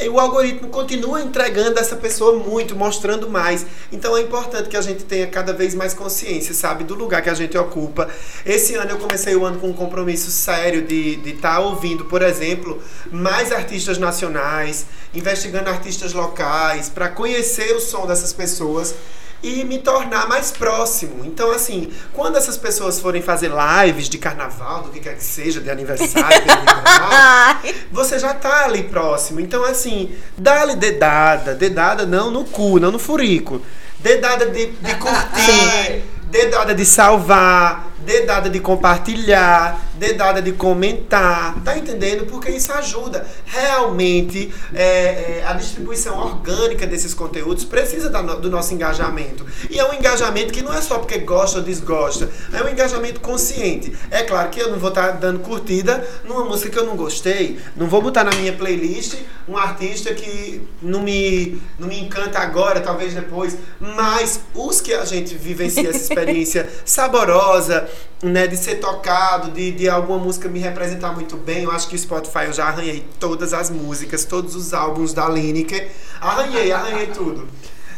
[0.09, 3.67] o algoritmo continua entregando essa pessoa muito, mostrando mais.
[3.91, 7.31] Então é importante que a gente tenha cada vez mais consciência, sabe, do lugar que
[7.31, 8.09] a gente ocupa.
[8.45, 12.21] Esse ano eu comecei o ano com um compromisso sério de estar tá ouvindo, por
[12.21, 18.95] exemplo, mais artistas nacionais, investigando artistas locais, para conhecer o som dessas pessoas
[19.43, 21.25] e me tornar mais próximo.
[21.25, 25.61] Então, assim, quando essas pessoas forem fazer lives de carnaval, do que quer que seja,
[25.61, 29.41] de aniversário, de você já tá ali próximo.
[29.41, 31.55] Então, assim, dá-lhe dedada.
[31.55, 33.63] Dedada não no cu, não no furico.
[33.99, 42.25] Dedada de, de curtir, dedada de salvar, dedada de compartilhar, dedada de comentar, tá entendendo?
[42.25, 43.27] Porque isso ajuda.
[43.45, 49.45] Realmente, é, é, a distribuição orgânica desses conteúdos precisa da do nosso engajamento.
[49.69, 53.21] E é um engajamento que não é só porque gosta ou desgosta, é um engajamento
[53.21, 53.93] consciente.
[54.11, 57.59] É claro que eu não vou estar dando curtida numa música que eu não gostei,
[57.77, 62.81] não vou botar na minha playlist um artista que não me, não me encanta agora,
[62.81, 67.89] talvez depois, mas os que a gente vivencia essa experiência saborosa,
[68.23, 71.65] né, de ser tocado, de, de alguma música me representar muito bem.
[71.65, 75.29] Eu acho que o Spotify eu já arranhei todas as músicas, todos os álbuns da
[75.29, 75.89] Lineker.
[76.21, 77.49] Arranhei, arranhei tudo.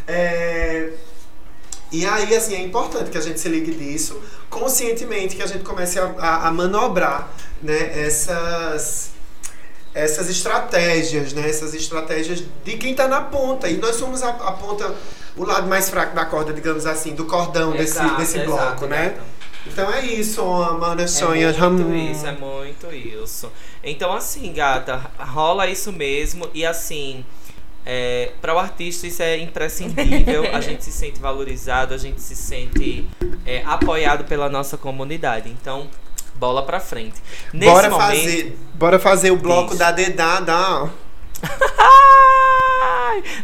[0.06, 0.90] É,
[1.90, 5.62] E aí, assim, é importante que a gente se ligue disso conscientemente, que a gente
[5.64, 7.30] comece a, a- a manobrar
[7.62, 9.10] né, essas,
[9.94, 11.48] essas estratégias, né?
[11.48, 13.68] Essas estratégias de quem está na ponta.
[13.68, 14.94] E nós somos a, a ponta,
[15.36, 18.86] o lado mais fraco da corda, digamos assim, do cordão desse, Exato, desse exato, bloco,
[18.86, 19.10] né?
[19.10, 19.20] gata.
[19.66, 21.48] Então é isso, mana, sonha.
[21.48, 23.52] É muito isso, é muito isso.
[23.82, 26.48] Então, assim, gata, rola isso mesmo.
[26.52, 27.24] E assim,
[27.84, 30.54] é, para o artista isso é imprescindível.
[30.54, 33.06] a gente se sente valorizado, a gente se sente
[33.46, 35.48] é, apoiado pela nossa comunidade.
[35.48, 35.88] Então,
[36.34, 37.16] bola pra frente.
[37.52, 38.08] Nesse Bora momento.
[38.08, 39.78] fazer, bora fazer o bloco Isso.
[39.78, 40.90] da dedada,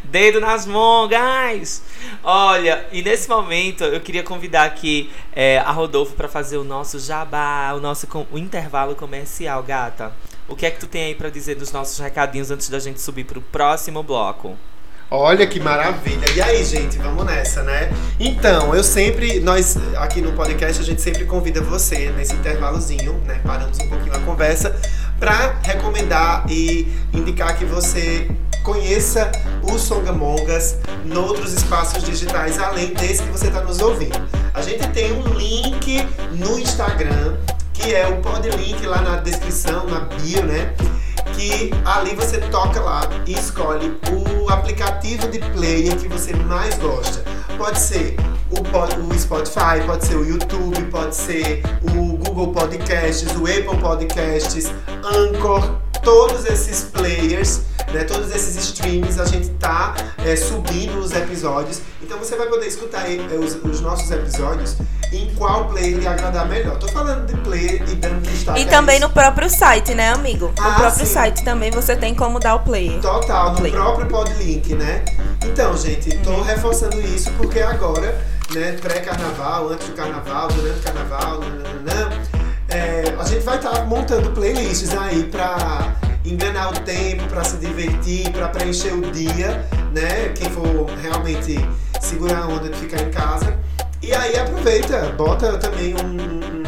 [0.05, 1.83] dedo nas mongas!
[2.23, 6.99] Olha, e nesse momento eu queria convidar aqui é, a Rodolfo para fazer o nosso
[6.99, 10.13] jabá, o nosso o intervalo comercial, gata.
[10.49, 13.01] O que é que tu tem aí pra dizer dos nossos recadinhos antes da gente
[13.01, 14.57] subir pro próximo bloco?
[15.11, 16.31] Olha que maravilha.
[16.37, 17.90] E aí, gente, vamos nessa, né?
[18.21, 23.40] Então, eu sempre, nós aqui no podcast, a gente sempre convida você nesse intervalozinho, né?
[23.42, 24.77] Paramos um pouquinho a conversa
[25.18, 28.31] para recomendar e indicar que você
[28.62, 34.21] conheça o Songamongas noutros espaços digitais, além desse que você está nos ouvindo.
[34.53, 37.35] A gente tem um link no Instagram,
[37.73, 40.75] que é o podlink lá na descrição, na bio, né?
[41.35, 47.25] Que ali você toca lá e escolhe o aplicativo de player que você mais gosta.
[47.57, 48.17] Pode ser
[48.51, 54.71] o, o Spotify, pode ser o YouTube, pode ser o Google Podcasts, o Apple Podcasts,
[55.05, 57.62] Anchor, todos esses players,
[57.93, 61.81] né, todos esses streams, a gente tá é, subindo os episódios.
[62.09, 64.79] Então você vai poder escutar aí, é, os, os nossos episódios
[65.12, 66.79] em qual player lhe agradar melhor.
[66.79, 69.07] Tô falando de player e dando destaque E a também isso.
[69.09, 70.47] no próprio site, né, amigo?
[70.59, 71.12] No Ah, próprio sim.
[71.12, 72.99] site também você tem como dar o play.
[73.03, 73.73] Total, no Play.
[73.73, 75.05] próprio Podlink, né?
[75.44, 78.18] Então, gente, tô reforçando isso porque agora,
[78.55, 82.11] né, pré-carnaval, antes do carnaval, durante o carnaval, nananã,
[82.71, 85.94] é, a gente vai estar montando playlists aí pra
[86.33, 90.29] enganar o tempo, pra se divertir, pra preencher o dia, né?
[90.35, 91.57] Quem for realmente
[92.01, 93.57] segurar a onda de ficar em casa.
[94.03, 96.59] E aí aproveita, bota também um-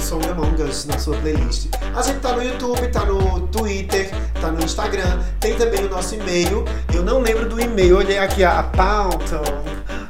[0.00, 1.66] som Among Us na sua playlist.
[1.94, 6.14] A gente tá no YouTube, tá no Twitter, tá no Instagram, tem também o nosso
[6.14, 6.64] e-mail.
[6.94, 9.40] Eu não lembro do e-mail, olhei aqui a pauta.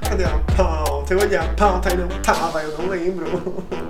[0.09, 1.15] Cadê a pauta?
[1.15, 3.65] Eu olhei a pauta e não tava, eu não lembro.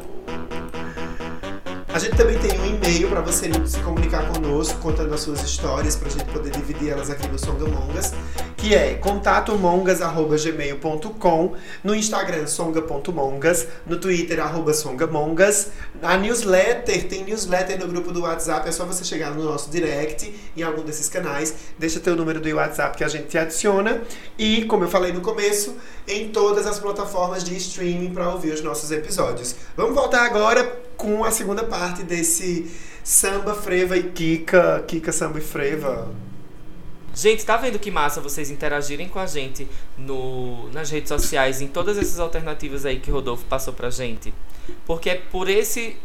[1.99, 5.97] A gente também tem um e-mail para você se comunicar conosco, contando as suas histórias,
[5.97, 8.15] pra gente poder dividir elas aqui no Songamongas,
[8.59, 15.69] que é contatomongas.gmail.com, no Instagram songa.mongas, no Twitter arroba songamongas,
[16.03, 20.35] a newsletter, tem newsletter no grupo do WhatsApp, é só você chegar no nosso direct
[20.57, 24.03] em algum desses canais, deixa teu número do WhatsApp que a gente te adiciona,
[24.37, 28.61] e como eu falei no começo, em todas as plataformas de streaming para ouvir os
[28.61, 29.55] nossos episódios.
[29.77, 30.65] Vamos voltar agora
[30.97, 32.69] com a segunda parte desse
[33.05, 36.28] samba, freva e Kika, Kika, samba e freva.
[37.15, 39.67] Gente, tá vendo que massa vocês interagirem com a gente
[39.97, 44.33] no, nas redes sociais, em todas essas alternativas aí que Rodolfo passou pra gente?
[44.87, 45.97] Porque é por esse.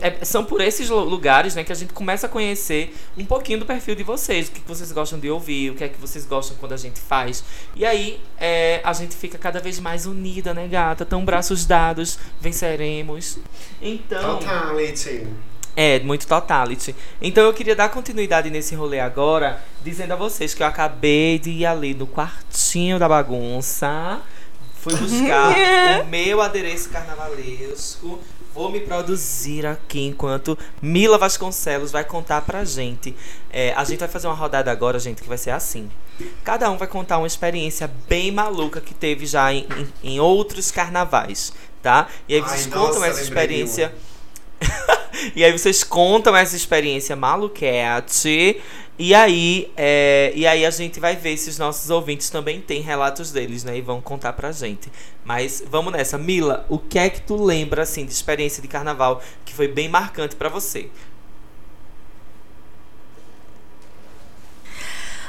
[0.00, 3.60] é- são por esses lu- lugares né, que a gente começa a conhecer um pouquinho
[3.60, 5.98] do perfil de vocês, o que que vocês gostam de ouvir, o que é que
[6.00, 7.44] vocês gostam quando a gente faz.
[7.76, 11.04] E aí é, a gente fica cada vez mais unida, né, gata?
[11.04, 13.38] Então, braços dados, venceremos.
[13.80, 14.38] Então.
[14.40, 15.26] Totality.
[15.80, 16.92] É, muito totality.
[17.22, 21.50] Então eu queria dar continuidade nesse rolê agora, dizendo a vocês que eu acabei de
[21.50, 24.20] ir ali no quartinho da bagunça.
[24.80, 25.52] Fui buscar
[26.02, 28.18] o meu adereço carnavalesco.
[28.52, 33.14] Vou me produzir aqui enquanto Mila Vasconcelos vai contar pra gente.
[33.48, 35.88] É, a gente vai fazer uma rodada agora, gente, que vai ser assim.
[36.42, 39.64] Cada um vai contar uma experiência bem maluca que teve já em,
[40.02, 42.08] em- em outros carnavais, tá?
[42.28, 43.94] E aí Ai, vocês nossa, contam essa lembrei de experiência.
[45.34, 48.60] E aí vocês contam essa experiência maluquete.
[48.98, 52.80] E aí, é, e aí a gente vai ver se os nossos ouvintes também têm
[52.80, 53.78] relatos deles, né?
[53.78, 54.90] E vão contar pra gente.
[55.24, 56.18] Mas vamos nessa.
[56.18, 59.88] Mila, o que é que tu lembra, assim, de experiência de carnaval que foi bem
[59.88, 60.88] marcante pra você?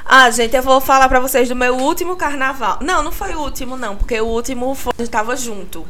[0.04, 2.80] Ah, gente, eu vou falar pra vocês do meu último carnaval.
[2.82, 5.86] Não, não foi o último, não, porque o último foi, gente tava junto.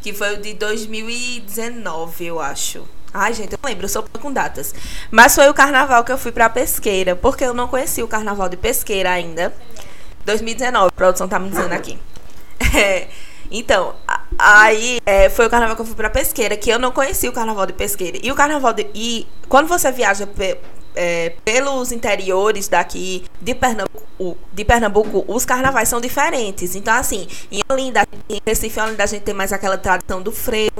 [0.00, 2.86] Que foi o de 2019, eu acho.
[3.12, 4.74] Ai, gente, eu não lembro, eu sou com datas.
[5.10, 8.48] Mas foi o carnaval que eu fui pra pesqueira, porque eu não conhecia o carnaval
[8.48, 9.52] de pesqueira ainda.
[10.24, 11.98] 2019, a produção tá me dizendo aqui.
[12.72, 13.08] É,
[13.50, 13.96] então,
[14.38, 17.32] aí é, foi o carnaval que eu fui pra pesqueira, que eu não conhecia o
[17.32, 18.18] carnaval de pesqueira.
[18.22, 18.86] E o carnaval de.
[18.94, 20.28] E quando você viaja
[20.94, 26.74] é, pelos interiores daqui de Pernambuco, de Pernambuco, os carnavais são diferentes.
[26.74, 30.70] Então, assim, em Olinda, em Recife Olinda, a gente tem mais aquela tradição do freio.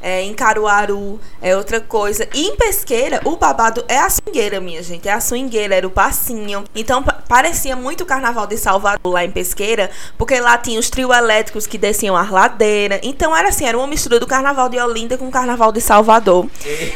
[0.00, 2.28] É, em Caruaru é outra coisa.
[2.34, 5.08] E em Pesqueira, o babado é a swingueira, minha gente.
[5.08, 6.64] É a swingueira, era o passinho.
[6.74, 10.90] Então, pa- parecia muito o carnaval de Salvador lá em Pesqueira, porque lá tinha os
[10.90, 13.00] trio elétricos que desciam as ladeiras.
[13.02, 16.46] Então, era assim, era uma mistura do carnaval de Olinda com o carnaval de Salvador.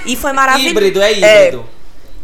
[0.05, 0.71] E foi maravilhoso.
[0.71, 1.27] Híbrido, é híbrido.
[1.73, 1.76] É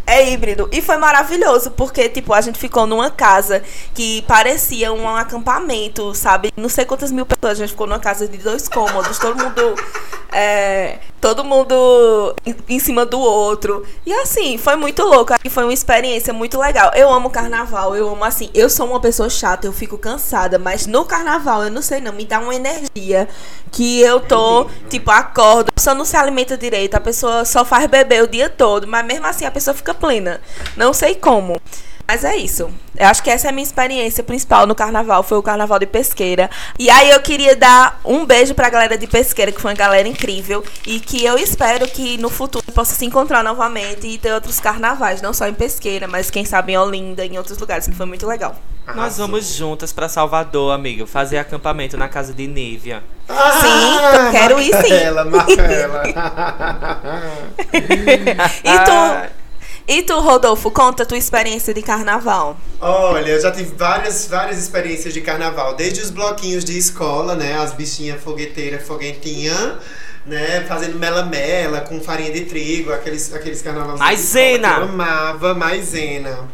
[0.06, 0.68] híbrido.
[0.72, 3.62] E foi maravilhoso, porque, tipo, a gente ficou numa casa
[3.94, 6.52] que parecia um acampamento, sabe?
[6.56, 7.58] Não sei quantas mil pessoas.
[7.58, 9.74] A gente ficou numa casa de dois cômodos, todo mundo.
[10.32, 12.34] é, todo mundo
[12.68, 13.86] em, cima do outro.
[14.04, 15.32] E assim, foi muito louco.
[15.32, 16.90] Aqui foi uma experiência muito legal.
[16.96, 18.50] Eu amo carnaval, eu amo assim.
[18.52, 22.12] Eu sou uma pessoa chata, eu fico cansada, mas no carnaval, eu não sei não,
[22.12, 23.28] me dá uma energia
[23.70, 27.86] que eu tô, tipo, acordo, a pessoa não se alimenta direito, a pessoa só faz
[27.86, 30.40] beber o dia todo, mas mesmo assim a pessoa fica plena.
[30.76, 31.56] Não sei como.
[32.06, 32.70] Mas é isso.
[32.96, 35.86] Eu acho que essa é a minha experiência principal no carnaval, foi o carnaval de
[35.86, 36.50] pesqueira.
[36.78, 40.06] E aí eu queria dar um beijo pra galera de pesqueira, que foi uma galera
[40.06, 40.62] incrível.
[40.86, 45.22] E que eu espero que no futuro possa se encontrar novamente e ter outros carnavais,
[45.22, 48.26] não só em pesqueira, mas quem sabe em Olinda, em outros lugares, que foi muito
[48.26, 48.54] legal.
[48.94, 53.02] Nós vamos juntas pra Salvador, amiga, fazer acampamento na casa de Nívia.
[53.28, 54.92] Sim, eu quero ir sim.
[54.92, 56.02] Ela, marca ela.
[58.64, 59.32] E tu,
[59.86, 62.56] e tu, Rodolfo, conta a tua experiência de carnaval.
[62.80, 67.58] Olha, eu já tive várias, várias experiências de carnaval, desde os bloquinhos de escola, né?
[67.58, 69.78] As bichinhas fogueteiras, foguetinha,
[70.24, 70.64] né?
[70.68, 74.74] Fazendo mela-mela com farinha de trigo, aqueles, aqueles carnavais de Maisena!
[74.74, 76.48] que eu amava, maisena.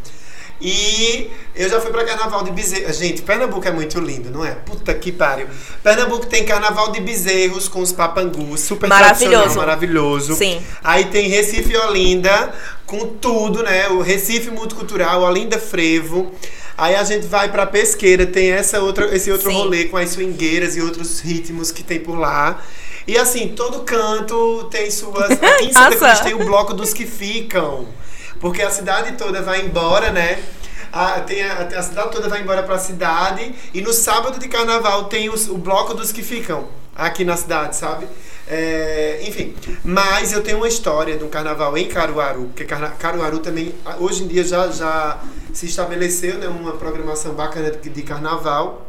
[0.60, 2.96] E eu já fui pra carnaval de bezerros.
[2.96, 4.52] Gente, Pernambuco é muito lindo, não é?
[4.52, 5.46] Puta que pariu.
[5.82, 9.30] Pernambuco tem carnaval de bezerros com os papangus, super Maravilhoso.
[9.30, 10.34] tradicional, maravilhoso.
[10.34, 10.60] Sim.
[10.82, 12.52] Aí tem Recife e Olinda,
[12.86, 13.88] com tudo, né?
[13.88, 16.32] O Recife Multicultural, Olinda Frevo.
[16.76, 19.56] Aí a gente vai pra Pesqueira, tem essa outra, esse outro Sim.
[19.56, 22.62] rolê com as swingueiras e outros ritmos que tem por lá.
[23.06, 25.30] E assim, todo canto tem suas.
[25.30, 25.96] Aqui em Santa.
[25.96, 27.88] Cruz tem o bloco dos que ficam.
[28.40, 30.42] Porque a cidade toda vai embora, né?
[30.92, 33.54] A, tem a, a cidade toda vai embora pra cidade.
[33.74, 37.76] E no sábado de carnaval tem os- o bloco dos que ficam aqui na cidade,
[37.76, 38.06] sabe?
[38.46, 43.74] É, enfim, mas eu tenho uma história de um carnaval em Caruaru, porque Caruaru também,
[43.98, 45.18] hoje em dia já, já
[45.52, 48.86] se estabeleceu né, uma programação bacana de, de carnaval.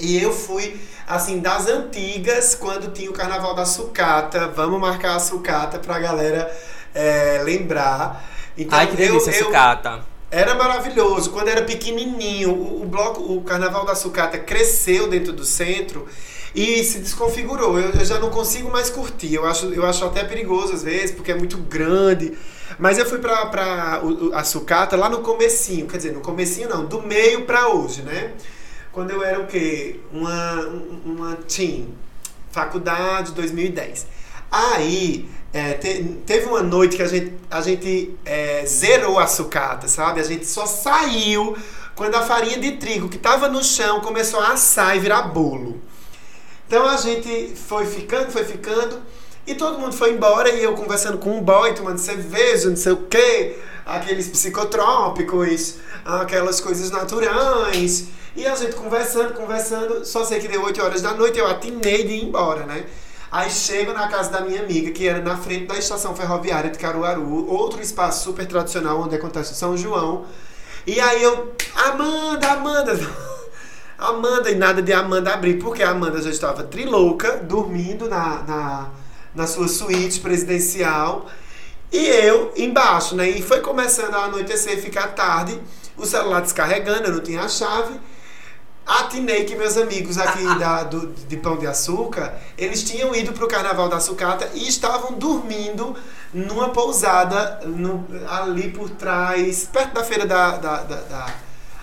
[0.00, 4.48] E eu fui, assim, das antigas, quando tinha o carnaval da sucata.
[4.48, 6.50] Vamos marcar a sucata pra galera
[6.94, 8.24] é, lembrar.
[8.58, 10.04] Então, Ai, que delícia, eu, eu, sucata.
[10.30, 11.30] era maravilhoso.
[11.30, 16.06] Quando era pequenininho, o, o bloco, o Carnaval da Sucata cresceu dentro do centro
[16.54, 17.78] e se desconfigurou.
[17.78, 19.32] Eu, eu já não consigo mais curtir.
[19.34, 22.36] Eu acho, eu acho até perigoso às vezes, porque é muito grande.
[22.78, 26.20] Mas eu fui pra, pra o- o- a Sucata lá no comecinho, quer dizer, no
[26.20, 28.32] comecinho não, do meio pra hoje, né?
[28.92, 30.00] Quando eu era o quê?
[30.12, 31.94] Uma, um- uma teen,
[32.50, 34.06] faculdade 2010.
[34.50, 39.88] Aí, é, te- teve uma noite que a gente, a gente é, zerou a sucata,
[39.88, 40.20] sabe?
[40.20, 41.56] A gente só saiu
[41.94, 45.80] quando a farinha de trigo que tava no chão começou a assar e virar bolo.
[46.66, 49.00] Então a gente foi ficando, foi ficando,
[49.46, 52.92] e todo mundo foi embora, e eu conversando com um boy, tomando cerveja, não sei
[52.92, 58.08] o quê, aqueles psicotrópicos, aquelas coisas naturais.
[58.36, 62.04] E a gente conversando, conversando, só sei que deu 8 horas da noite, eu atinei
[62.04, 62.84] de ir embora, né?
[63.30, 66.78] Aí chego na casa da minha amiga, que era na frente da estação ferroviária de
[66.78, 70.24] Caruaru, outro espaço super tradicional onde acontece o São João.
[70.86, 72.98] E aí eu, Amanda, Amanda,
[73.98, 78.90] Amanda, e nada de Amanda abrir, porque a Amanda já estava trilouca, dormindo na, na,
[79.34, 81.26] na sua suíte presidencial.
[81.92, 83.28] E eu embaixo, né?
[83.28, 85.60] E foi começando a anoitecer, ficar tarde,
[85.98, 87.98] o celular descarregando, eu não tinha a chave.
[88.88, 93.46] Atinei que meus amigos aqui da, do, de Pão de Açúcar, eles tinham ido pro
[93.46, 95.94] Carnaval da Sucata e estavam dormindo
[96.32, 101.34] numa pousada no- ali por trás, perto da feira da, da, da- da-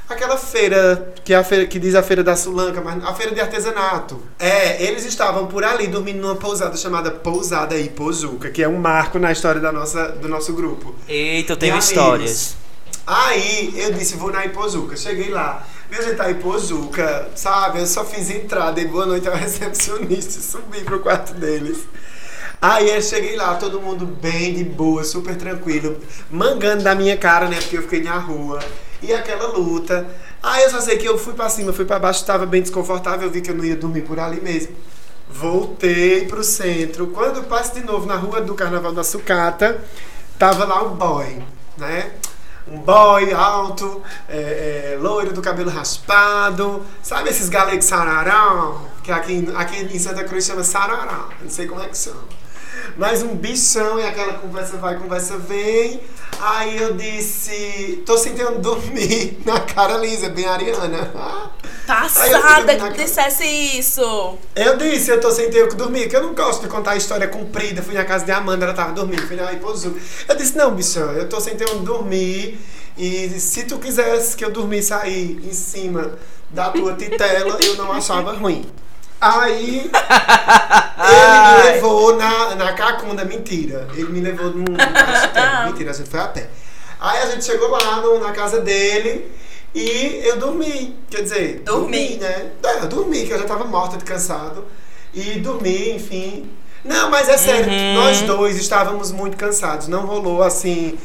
[0.07, 3.33] Aquela feira que é a feira que diz a feira da Sulanca, mas a feira
[3.33, 4.21] de artesanato.
[4.37, 9.17] É, eles estavam por ali dormindo numa pousada chamada Pousada Ipojuca, que é um marco
[9.17, 10.93] na história da nossa, do nosso grupo.
[11.07, 11.89] Eita, eu tenho amigos.
[11.89, 12.55] histórias.
[13.07, 14.95] Aí eu disse, vou na Ipojuca.
[14.95, 15.63] Cheguei lá.
[15.89, 17.79] Meu gente, a Ipojuca, sabe?
[17.79, 21.79] Eu só fiz entrada, dei boa noite ao recepcionista e subi pro quarto deles.
[22.61, 25.97] Aí eu cheguei lá, todo mundo bem de boa, super tranquilo,
[26.31, 27.57] mangando da minha cara, né?
[27.61, 28.59] Porque eu fiquei na rua.
[29.01, 30.07] E aquela luta.
[30.41, 33.27] Aí eu só sei que eu fui pra cima, fui pra baixo, tava bem desconfortável,
[33.27, 34.75] eu vi que eu não ia dormir por ali mesmo.
[35.29, 37.07] Voltei pro centro.
[37.07, 39.83] Quando eu passo de novo na rua do Carnaval da Sucata,
[40.39, 41.43] tava lá o boy,
[41.77, 42.11] né?
[42.67, 48.81] Um boy alto, é, é, loiro do cabelo raspado, sabe esses galegos sararão?
[49.03, 52.23] Que aqui, aqui em Santa Cruz chama sararão, não sei como é que chama.
[52.97, 56.01] Mas um bichão e aquela conversa vai, conversa vem.
[56.39, 61.11] Aí eu disse, tô sentindo dormir na cara lisa, bem ariana.
[61.85, 64.37] Passada que dissesse isso.
[64.55, 66.91] Eu disse, eu tô sem ter o que dormir, que eu não gosto de contar
[66.91, 67.81] a história comprida.
[67.81, 69.95] Fui na casa de Amanda, ela tava dormindo, fui na Ipozu.
[70.27, 72.59] Eu disse, não, bichão, eu tô sem ter onde dormir.
[72.97, 76.13] E se tu quisesse que eu dormisse aí em cima
[76.49, 78.65] da tua titela, eu não achava ruim.
[79.19, 83.87] Aí ele me levou na, na Cacunda, mentira.
[83.93, 85.71] Ele me levou num, num castelo.
[85.71, 86.49] Mentira, a gente foi a pé.
[86.99, 89.31] Aí a gente chegou lá no- na casa dele
[89.75, 90.95] e eu dormi.
[91.09, 91.97] Quer dizer, Dormi.
[91.99, 92.51] dormi, né?
[92.63, 94.65] É, eu dormi, que eu já tava morta de cansado.
[95.13, 96.49] E dormi, enfim.
[96.83, 97.93] Não, mas é sério, Uhum.
[97.95, 99.87] nós dois estávamos muito cansados.
[99.87, 100.97] Não rolou assim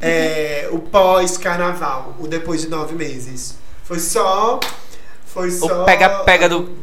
[0.00, 3.56] é, o pós-carnaval, o depois de nove meses.
[3.84, 4.58] Foi só.
[5.26, 5.82] Foi só.
[5.82, 6.76] O pega-pega do.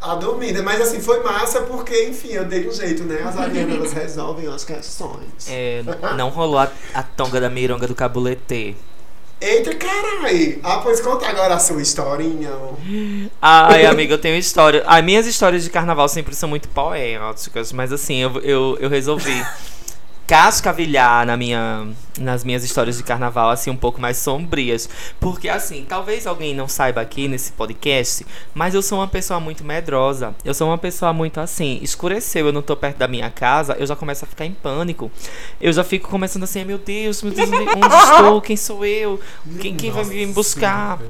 [0.00, 3.22] A dormida, mas assim, foi massa porque, enfim, eu dei um jeito, né?
[3.22, 5.46] As arianas elas resolvem as questões.
[5.48, 5.82] É,
[6.16, 8.74] não rolou a, a tonga da mironga do cabuletê.
[9.40, 10.58] Eita, carai!
[10.62, 12.50] Ah, pois conta agora a sua historinha.
[13.40, 14.84] Ai, amiga, eu tenho história.
[14.86, 19.42] As minhas histórias de carnaval sempre são muito poéticas, mas assim, eu, eu, eu resolvi
[20.30, 24.88] cascavilhar na minha, nas minhas histórias de carnaval, assim, um pouco mais sombrias.
[25.18, 28.24] Porque, assim, talvez alguém não saiba aqui nesse podcast,
[28.54, 30.32] mas eu sou uma pessoa muito medrosa.
[30.44, 33.84] Eu sou uma pessoa muito assim, escureceu, eu não tô perto da minha casa, eu
[33.84, 35.10] já começo a ficar em pânico.
[35.60, 38.40] Eu já fico começando assim, meu Deus, meu Deus, onde onde estou?
[38.40, 39.18] Quem sou eu?
[39.60, 41.00] Quem, quem vai me buscar?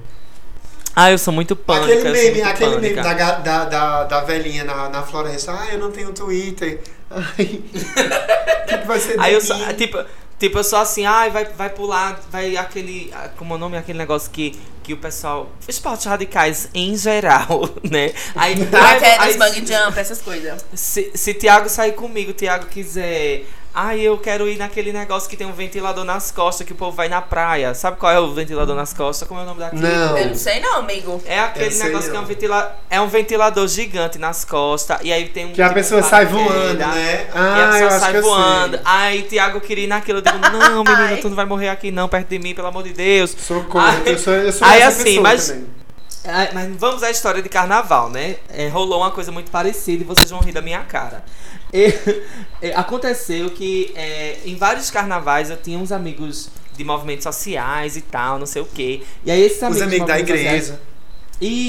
[0.97, 1.93] Ah, eu sou muito pânica.
[1.93, 5.53] Aquele sou meme, muito aquele meme da, da, da, da velhinha na, na floresta.
[5.53, 6.81] Ah, eu não tenho Twitter.
[7.11, 7.25] Ai.
[7.39, 10.05] O que, que vai ser Aí eu sou, tipo,
[10.39, 13.99] tipo, eu sou assim, ai, vai, vai pular, vai aquele, como é o nome, aquele
[13.99, 18.13] negócio que, que o pessoal, esportes radicais em geral, né?
[18.35, 20.65] Aí, ai, Paraquedas, aí, bang jump, essas coisas.
[20.73, 23.45] se, se Tiago sair comigo, Tiago quiser,
[23.75, 26.97] ai, eu quero ir naquele negócio que tem um ventilador nas costas, que o povo
[26.97, 27.75] vai na praia.
[27.75, 29.27] Sabe qual é o ventilador nas costas?
[29.29, 29.83] Como é o nome daquilo?
[29.83, 30.19] Não.
[30.19, 31.23] Eu não sei não, amigo.
[31.25, 32.29] É aquele negócio que é um, não.
[32.29, 35.53] ventila é um ventilador gigante nas costas, e aí tem um.
[35.53, 37.27] Que a tipo, pessoa um sai voando, né?
[37.35, 38.81] e a Ah, eu pessoa acho sai voando.
[38.85, 40.19] Aí Tiago queria ir naquilo.
[40.19, 41.17] Eu digo, não, menino, Ai.
[41.19, 43.31] tu não vai morrer aqui não, perto de mim, pelo amor de Deus.
[43.39, 45.81] Socorro, Aí- eu sou, eu sou aí, essa assim, mas- também.
[46.23, 48.37] Ah, Mas vamos à história de carnaval, né?
[48.53, 51.25] É, rolou uma coisa muito parecida e vocês vão rir da minha cara.
[51.73, 58.01] E- aconteceu que é, em vários carnavais eu tinha uns amigos de movimentos sociais e
[58.01, 59.03] tal, não sei o quê.
[59.25, 60.81] E aí esses amigos, Os amigos da movimentos sociais- igreja.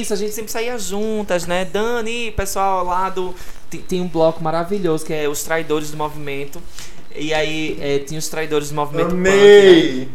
[0.01, 1.65] isso, a gente sempre saía juntas, né?
[1.65, 3.33] Dani, pessoal lá do.
[3.87, 6.61] Tem, um bloco maravilhoso que é os traidores do movimento.
[7.15, 10.07] E aí é, tinha os traidores do movimento punk, né?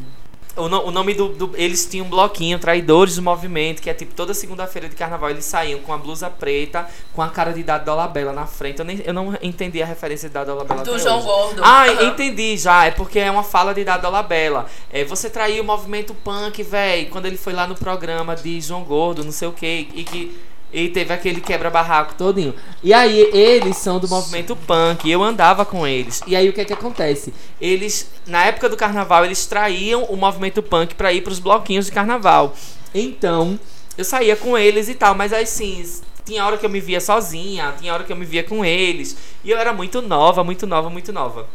[0.57, 3.95] O, no- o nome do, do- Eles tinham um bloquinho, Traidores do Movimento, que é
[3.95, 7.63] tipo toda segunda-feira de carnaval eles saíam com a blusa preta, com a cara de
[7.63, 8.79] Dado Dolabella na frente.
[8.79, 10.83] Eu, nem, eu não entendi a referência de Dado Dolabella.
[10.83, 11.27] Do João hoje.
[11.27, 11.63] Gordo.
[11.65, 12.03] Ah, Aham.
[12.09, 12.87] entendi já.
[12.87, 14.67] É porque é uma fala de Dado Dolabella.
[14.91, 18.83] É, você traiu o movimento punk, véi, quando ele foi lá no programa de João
[18.83, 20.39] Gordo, não sei o que, e que.
[20.77, 22.55] E teve aquele quebra-barraco todinho.
[22.83, 25.11] E aí, eles são do movimento punk.
[25.11, 26.23] Eu andava com eles.
[26.27, 27.33] E aí, o que é que acontece?
[27.59, 31.93] Eles, na época do carnaval, eles traíam o movimento punk pra ir pros bloquinhos de
[31.93, 32.55] carnaval.
[32.95, 33.59] Então,
[33.97, 35.15] eu saía com eles e tal.
[35.15, 35.83] Mas aí, sim,
[36.27, 37.75] tinha hora que eu me via sozinha.
[37.81, 39.17] Tinha hora que eu me via com eles.
[39.43, 41.47] E eu era muito nova, muito nova, muito nova.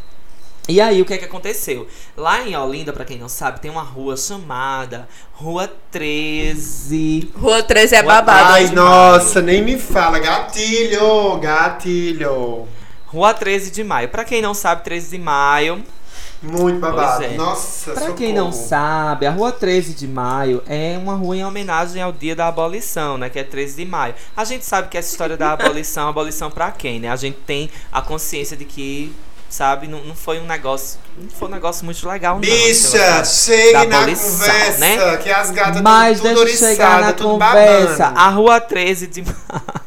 [0.68, 1.88] E aí, o que é que aconteceu?
[2.16, 7.32] Lá em Olinda, pra quem não sabe, tem uma rua chamada Rua 13.
[7.36, 8.53] Rua 13 é Rua babado.
[8.53, 10.20] Ai, nossa, nem me fala.
[10.20, 12.68] Gatilho, gatilho.
[13.07, 14.09] Rua 13 de maio.
[14.09, 15.84] Pra quem não sabe, 13 de maio.
[16.41, 17.24] Muito babado.
[17.24, 17.30] É.
[17.36, 18.68] Nossa, Pra quem não socorro.
[18.70, 23.16] sabe, a Rua 13 de maio é uma rua em homenagem ao dia da abolição,
[23.18, 23.30] né?
[23.30, 24.16] Que é 13 de maio.
[24.36, 27.09] A gente sabe que essa história da abolição, abolição pra quem, né?
[27.09, 29.14] A gente tem a consciência de que
[29.52, 29.88] sabe?
[29.88, 30.97] Não, não foi um negócio.
[31.18, 32.41] Não foi um negócio muito legal, não.
[32.41, 35.18] Bicha, Da chegue na abolição, conversa, né?
[35.18, 37.97] que as gatas Mas tudo deixa chegar na tudo conversa.
[38.06, 38.20] babando.
[38.20, 39.36] A rua 13 de maio.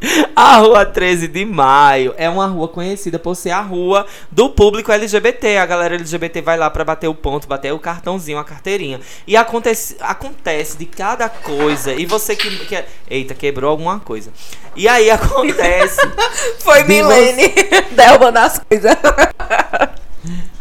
[0.34, 4.92] A rua 13 de maio é uma rua conhecida por ser a rua do público
[4.92, 5.56] LGBT.
[5.58, 9.00] A galera LGBT vai lá pra bater o ponto, bater o cartãozinho, a carteirinha.
[9.26, 11.92] E acontece, acontece de cada coisa.
[11.92, 12.76] E você que, que.
[12.76, 14.30] é- Eita, quebrou alguma coisa.
[14.76, 16.00] E aí acontece.
[16.60, 17.52] Foi Milene
[17.92, 18.94] derrubando as coisas.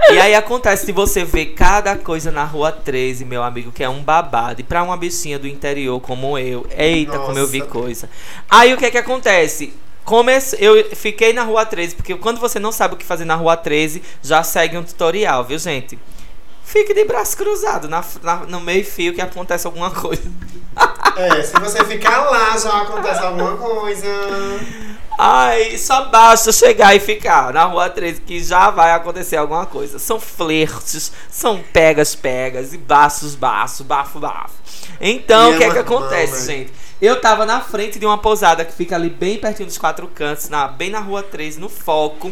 [0.10, 3.89] E aí acontece de você ver cada coisa na rua 13, meu amigo, que é
[3.89, 4.62] um babado.
[4.62, 7.72] E pra uma bichinha do interior como eu, eita, como eu vi Nossa.
[7.72, 8.10] coisa.
[8.50, 9.74] Aí o que é que acontece?
[10.06, 10.56] Comece...
[10.60, 13.58] Eu fiquei na rua 13, porque quando você não sabe o que fazer na rua
[13.58, 16.00] 13, já segue um tutorial, viu, gente?
[16.64, 20.24] Fique de braço cruzado na, na- no meio fio que acontece alguma coisa.
[21.18, 24.08] É, se você ficar lá, já acontece alguma coisa.
[25.18, 29.97] Ai, só basta chegar e ficar na rua 13 que já vai acontecer alguma coisa.
[29.97, 34.53] São flertes, são pegas-pegas e baços-baço, bafo-bafo.
[35.01, 36.45] Então, o que é é que acontece, mão, né?
[36.45, 36.74] gente?
[37.01, 40.49] Eu tava na frente de uma pousada que fica ali bem pertinho dos quatro cantos,
[40.49, 42.32] na, bem na rua 13, no foco.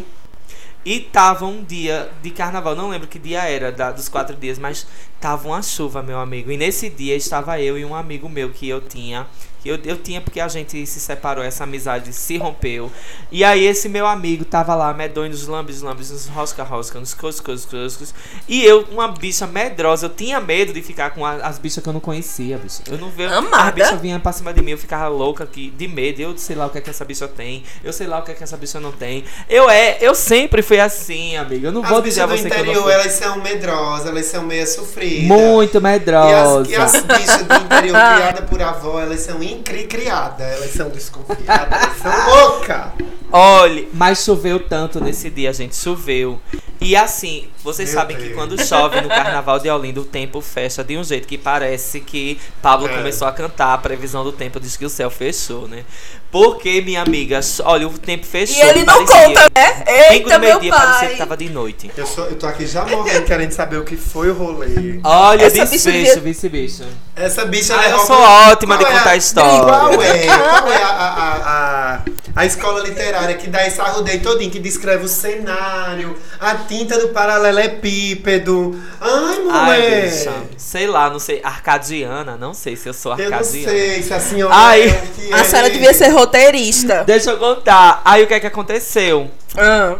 [0.84, 4.56] E tava um dia de carnaval, não lembro que dia era da- dos quatro dias,
[4.56, 4.86] mas
[5.20, 6.50] tava uma chuva, meu amigo.
[6.50, 9.26] E nesse dia estava eu e um amigo meu que eu tinha.
[9.62, 12.92] Que eu, eu tinha porque a gente se separou, essa amizade se rompeu.
[13.32, 17.64] E aí esse meu amigo tava lá, medonho nos lambes, lambes, nos rosca-rosca, nos cuscos,
[17.64, 18.14] cuscos.
[18.46, 21.88] E eu, uma bicha medrosa, eu tinha medo de ficar com a- as bichas que
[21.88, 22.80] eu não conhecia, bicho.
[22.88, 23.34] Eu não vejo.
[23.34, 23.68] Amada.
[23.68, 26.20] As bichas vinham pra cima de mim, eu ficava louca aqui, de medo.
[26.20, 27.64] Eu sei lá o que é que essa bicha tem.
[27.82, 29.24] Eu sei lá o que é que essa bicha não tem.
[29.48, 31.66] Eu é, eu sempre fui assim, amigo.
[31.66, 32.92] Eu não vou As dizer a você que eu não interior, fui.
[32.92, 35.05] elas são medrosas, elas são meio sofridas.
[35.26, 36.60] Muito E medrosa.
[36.62, 41.82] as, e as bichas do interior criadas por avó, elas são incri-criadas, elas são desconfiadas,
[41.82, 42.86] elas são loucas.
[43.32, 45.74] Olhe, mas choveu tanto nesse dia, gente.
[45.74, 46.40] Choveu.
[46.80, 48.34] E assim, vocês Meu sabem que Deus.
[48.34, 52.38] quando chove no carnaval de Olinda, o tempo fecha de um jeito que parece que
[52.62, 52.96] Pablo É.
[52.96, 53.72] começou a cantar.
[53.74, 55.84] A previsão do tempo diz que o céu fechou, né?
[56.30, 58.56] Porque, minha amiga, olha, o tempo fechou.
[58.56, 59.84] E ele não parecia- conta, né?
[60.10, 61.90] Eita, do meu meio-dia parecia que tava de noite.
[61.96, 65.00] Eu, sou, eu tô aqui já morrendo, querendo saber o que foi o rolê.
[65.02, 66.82] Olha, Essa bicha desfecho, devia- vice-bicho.
[67.14, 69.60] Essa bicha Ah, ela eu sou ótima de Qual é contar a- história.
[69.64, 72.00] Qual é, qual é a, a, a, a,
[72.36, 77.08] a escola literária que dá esse arrudeio todinho, que descreve o cenário, a tinta do
[77.10, 78.78] paralelepípedo.
[79.00, 79.38] Ai, Ai,
[79.78, 80.10] mulher!
[80.10, 80.32] bicha.
[80.58, 81.40] Sei lá, não sei.
[81.42, 83.70] Arcadiana, não sei se eu sou eu não arcadiana.
[83.70, 84.82] sei se a senhora Ai.
[85.30, 85.44] é A é.
[85.44, 87.04] senhora devia ser roteirista.
[87.04, 88.00] Deixa eu contar.
[88.04, 89.30] Aí o que é que aconteceu?
[89.56, 89.96] Ah.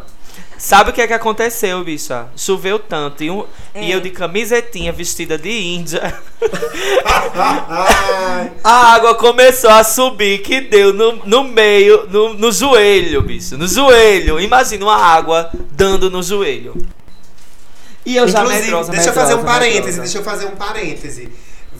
[0.59, 2.29] Sabe o que é que aconteceu, bicha?
[2.35, 3.45] Choveu tanto e, um-
[3.75, 3.89] e Hum.
[3.91, 6.19] eu de camisetinha vestida de índia.
[8.64, 13.57] A água começou a subir, que deu no, no meio, no, no joelho, bicho.
[13.57, 14.41] No joelho.
[14.41, 16.75] Imagina uma água dando no joelho.
[18.05, 20.03] E eu já Inclusive, medrosa, deixa eu fazer um medrosa, parêntese, medrosa.
[20.03, 21.29] deixa eu fazer um parêntese.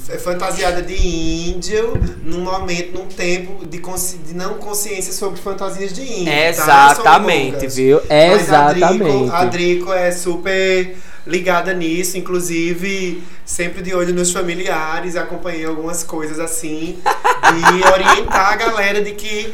[0.09, 5.93] F- Fantasiada de índio, num momento, num tempo de, consci- de não consciência sobre fantasias
[5.93, 6.25] de índio.
[6.33, 6.49] tá?
[6.49, 7.77] Exatamente, longas.
[7.77, 8.01] viu?
[8.09, 9.31] Mas a Drico- Exatamente.
[9.35, 10.97] A Drico é super
[11.27, 18.57] ligada nisso, inclusive sempre de olho nos familiares, acompanhei algumas coisas assim, e orientar a
[18.57, 19.53] galera de que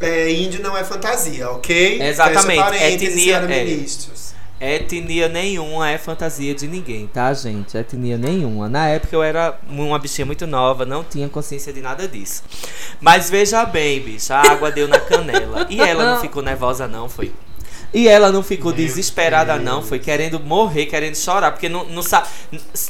[0.00, 2.02] é, índio não é fantasia, ok?
[2.02, 3.64] Exatamente, Fecha parênteses, etnia- é.
[3.64, 4.26] ministros.
[4.60, 7.76] Etnia nenhuma é fantasia de ninguém, tá, gente?
[7.76, 8.68] Etnia nenhuma.
[8.68, 12.42] Na época eu era uma bichinha muito nova, não tinha consciência de nada disso.
[13.00, 15.66] Mas veja bem, bicha, a água deu na canela.
[15.68, 17.32] E ela não ficou nervosa, não, foi.
[17.94, 19.64] E ela não ficou Meu desesperada, Deus.
[19.64, 19.82] não.
[19.82, 22.26] Foi querendo morrer, querendo chorar, porque não, não, sa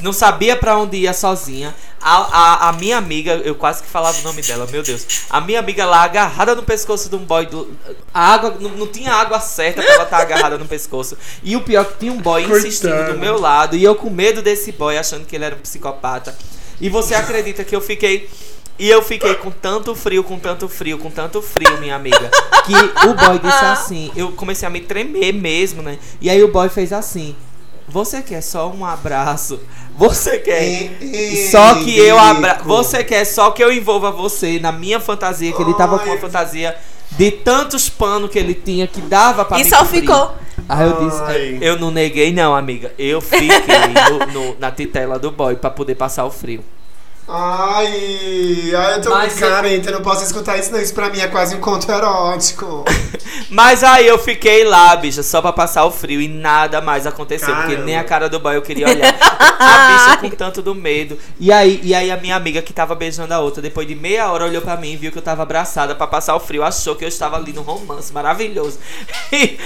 [0.01, 1.73] não sabia pra onde ia sozinha.
[2.01, 5.05] A, a, a minha amiga, eu quase que falava o nome dela, meu Deus.
[5.29, 7.45] A minha amiga lá agarrada no pescoço de um boy.
[7.45, 7.75] Do,
[8.13, 11.17] a água, não, não tinha água certa pra ela estar agarrada no pescoço.
[11.43, 13.75] E o pior é que tinha um boy insistindo do meu lado.
[13.75, 16.35] E eu com medo desse boy, achando que ele era um psicopata.
[16.79, 18.29] E você acredita que eu fiquei.
[18.79, 22.29] E eu fiquei com tanto frio, com tanto frio, com tanto frio, minha amiga.
[22.65, 22.73] Que
[23.07, 24.11] o boy disse assim.
[24.15, 25.97] Eu comecei a me tremer mesmo, né?
[26.21, 27.35] E aí o boy fez assim.
[27.87, 29.59] Você quer só um abraço?
[29.97, 30.61] Você quer.
[30.63, 32.59] Ei, ei, Só que eu abra...
[32.65, 36.17] Você quer só que eu envolva você na minha fantasia, que ele tava com uma
[36.17, 36.75] fantasia
[37.11, 40.01] de tantos panos que ele tinha que dava pra E só cobrir.
[40.01, 40.35] ficou.
[40.69, 41.57] Aí eu disse, Ai.
[41.61, 42.93] eu não neguei não, amiga.
[42.99, 46.63] Eu fiquei no- no- na titela do boy pra poder passar o frio.
[47.29, 50.79] Ai, ai, eu tô Mas muito carente, eu não posso escutar isso não.
[50.79, 52.85] Isso pra mim é quase um conto erótico.
[53.51, 57.53] Mas aí eu fiquei lá, bicha, só pra passar o frio e nada mais aconteceu.
[57.53, 57.83] Porque Caramba.
[57.83, 59.13] nem a cara do boy eu queria olhar.
[59.59, 61.17] A bicha com tanto do medo.
[61.37, 64.31] E aí, e aí a minha amiga que tava beijando a outra, depois de meia
[64.31, 66.63] hora, olhou pra mim e viu que eu tava abraçada pra passar o frio.
[66.63, 68.79] Achou que eu estava ali no romance maravilhoso.
[69.29, 69.59] E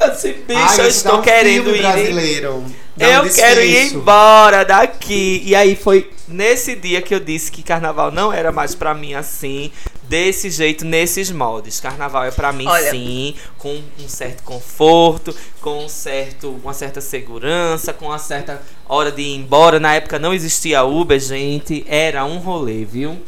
[0.00, 1.78] eu disse, bicho, Ai, eu estou um querendo ir.
[1.82, 2.64] brasileiro.
[2.96, 5.42] Dá um Eu quero ir embora daqui.
[5.44, 9.14] E aí foi nesse dia que eu disse que carnaval não era mais pra mim
[9.14, 9.70] assim,
[10.04, 11.80] desse jeito, nesses moldes.
[11.80, 12.90] Carnaval é pra mim Olha.
[12.90, 19.10] sim, com um certo conforto, com um certo, uma certa segurança, com uma certa hora
[19.12, 19.78] de ir embora.
[19.80, 23.20] Na época não existia Uber, gente, era um rolê, viu?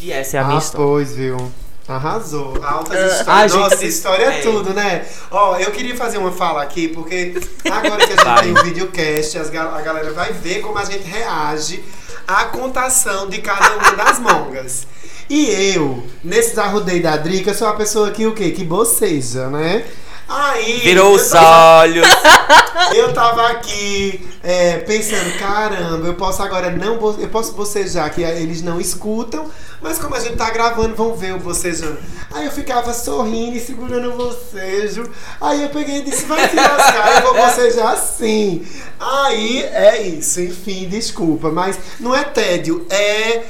[0.00, 0.86] E essa é a minha ah, história.
[0.86, 1.52] pois, viu?
[1.86, 2.58] Arrasou.
[2.64, 2.96] Altas
[3.26, 3.52] Ah, histórias.
[3.52, 4.40] gente, Nossa, história é é.
[4.42, 5.06] tudo, né?
[5.30, 7.34] Ó, eu queria fazer uma fala aqui, porque
[7.70, 8.42] agora que a gente Vai.
[8.42, 11.84] tem o videocast, as ga- a galera vai ver como a gente reage
[12.26, 14.86] à contação de cada uma das mongas.
[15.28, 18.50] E eu, nesse arrudei da Drica, sou a pessoa que o quê?
[18.50, 19.84] Que boceja, né?
[20.28, 20.80] Aí.
[20.80, 22.06] Virou eu os tava- olhos.
[22.94, 28.62] eu tava aqui é, pensando, caramba, eu posso agora não eu posso bocejar que eles
[28.62, 29.46] não escutam,
[29.80, 31.98] mas como a gente tá gravando, vão ver o bocejando.
[32.32, 35.08] Aí eu ficava sorrindo e segurando o bocejo.
[35.40, 38.66] Aí eu peguei e disse, vai se lascar, eu vou bocejar assim.
[38.98, 43.42] Aí é isso, enfim, desculpa, mas não é tédio, é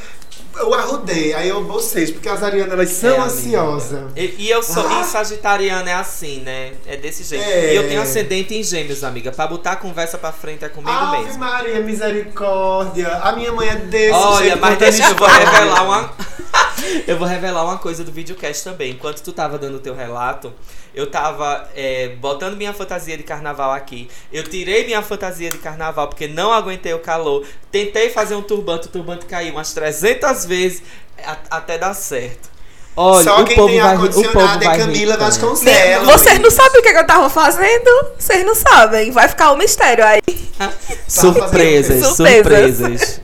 [0.56, 4.12] eu arrudei, aí eu bocejo, porque as arianas elas são É, ansiosas.
[4.16, 4.86] E, e eu sou.
[4.86, 5.00] Ah.
[5.00, 6.72] E Sagitariana é assim, né?
[6.86, 7.44] É desse jeito.
[7.44, 7.72] É.
[7.72, 9.32] E eu tenho ascendente em gêmeos, amiga.
[9.32, 11.38] Pra botar a conversa pra frente é comigo Ave mesmo.
[11.38, 13.08] Maria, misericórdia.
[13.08, 14.60] A minha mãe é desse Olha, jeito.
[14.60, 16.12] mas contando deixa eu vou revelar uma.
[17.06, 18.92] eu vou revelar uma coisa do videocast também.
[18.92, 20.52] Enquanto tu tava dando o teu relato,
[20.94, 24.08] eu tava é, botando minha fantasia de carnaval aqui.
[24.32, 27.44] Eu tirei minha fantasia de carnaval porque não aguentei o calor.
[27.70, 30.82] Tentei fazer um turbante, o turbante caiu umas 300 vezes
[31.24, 32.54] a- até dar certo.
[32.96, 35.16] Olha, Só o quem povo tem ar-condicionado é Camila.
[35.16, 36.06] Vasconcelos.
[36.06, 37.90] Vocês não sabem o que, que eu tava fazendo?
[38.16, 39.10] Vocês não sabem.
[39.10, 40.20] Vai ficar um mistério aí.
[41.08, 42.16] Surpresas, Surpresas.
[42.16, 43.20] surpresas.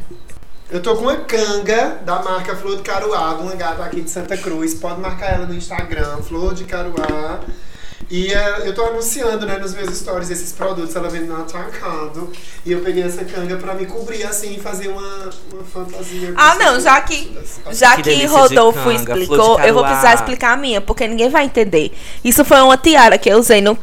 [0.71, 4.37] Eu tô com uma canga da marca Flor de Caruá, uma gata aqui de Santa
[4.37, 4.73] Cruz.
[4.75, 7.41] Pode marcar ela no Instagram, Flor de Caruá.
[8.09, 12.33] E eh, eu tô anunciando, né, nos meus stories esses produtos, ela vende no atacado.
[12.65, 16.33] E eu peguei essa canga pra me cobrir assim e fazer uma, uma fantasia.
[16.37, 17.37] Ah, não, já que,
[17.73, 21.07] já Que que, de Rodolfo canga, explicou, de eu vou precisar explicar a minha, porque
[21.09, 21.93] ninguém vai entender.
[22.25, 23.77] Isso foi uma tiara que eu usei no.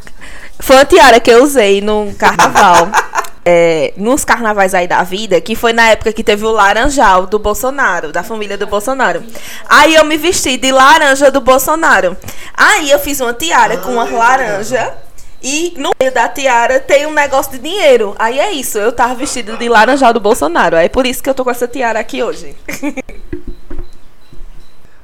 [0.60, 2.90] Foi uma tiara que eu usei no carnaval.
[3.50, 7.40] é, nos carnavais aí da vida, que foi na época que teve o laranjal do
[7.40, 9.24] Bolsonaro, da família do Bolsonaro.
[9.70, 12.18] Aí eu me vesti de laranja do Bolsonaro.
[12.54, 14.94] Aí eu fiz uma tiara com uma Ai, laranja.
[15.42, 18.14] E no meio da tiara tem um negócio de dinheiro.
[18.20, 20.76] Aí é isso, eu tava vestida de laranjal do Bolsonaro.
[20.76, 22.54] É por isso que eu tô com essa tiara aqui hoje.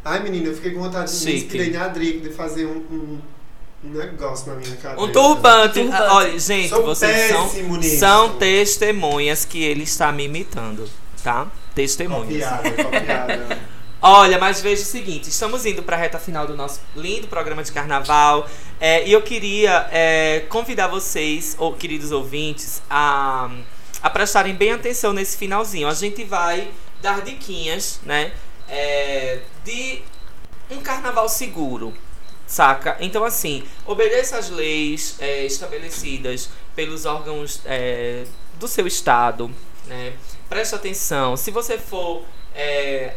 [0.04, 1.46] Ai, menina, eu fiquei com vontade de me Chique.
[1.46, 3.22] inspirei na Drico de fazer um, um
[3.84, 5.02] negócio na minha cabeça.
[5.02, 5.82] Um turbante.
[5.82, 6.04] Turbante.
[6.04, 8.00] Ah, Olha, gente, Sou vocês são, nisso.
[8.00, 10.90] são testemunhas que ele está me imitando,
[11.24, 11.48] tá?
[11.76, 12.46] Testemunhas.
[12.48, 13.74] Copiada, copiada.
[14.06, 17.64] Olha, mas veja o seguinte, estamos indo para a reta final do nosso lindo programa
[17.64, 23.50] de carnaval é, e eu queria é, convidar vocês, ou, queridos ouvintes, a,
[24.02, 25.88] a prestarem bem atenção nesse finalzinho.
[25.88, 26.70] A gente vai
[27.02, 28.34] dar diquinhas, né,
[28.68, 30.02] é, de
[30.70, 31.94] um carnaval seguro,
[32.48, 32.98] saca?
[33.00, 38.26] Então, assim, obedeça às leis é, estabelecidas pelos órgãos é,
[38.60, 39.52] do seu estado,
[39.88, 40.14] né?
[40.50, 41.36] Preste atenção.
[41.36, 42.24] Se você for
[42.56, 43.16] é,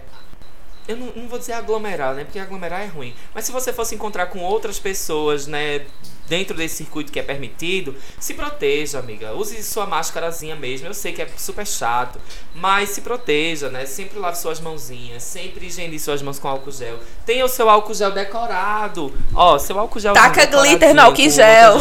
[0.88, 2.24] eu não, não vou dizer aglomerar, né?
[2.24, 3.14] Porque aglomerar é ruim.
[3.34, 5.84] Mas se você fosse encontrar com outras pessoas, né?
[6.28, 9.34] Dentro desse circuito que é permitido, se proteja, amiga.
[9.34, 10.86] Use sua máscarazinha mesmo.
[10.86, 12.20] Eu sei que é super chato,
[12.54, 13.86] mas se proteja, né?
[13.86, 16.98] Sempre lave suas mãozinhas, sempre higienize suas mãos com álcool gel.
[17.24, 19.14] Tenha o seu álcool gel decorado.
[19.34, 20.14] Ó, seu álcool gel.
[20.14, 21.78] Taca glitter no álcool gel.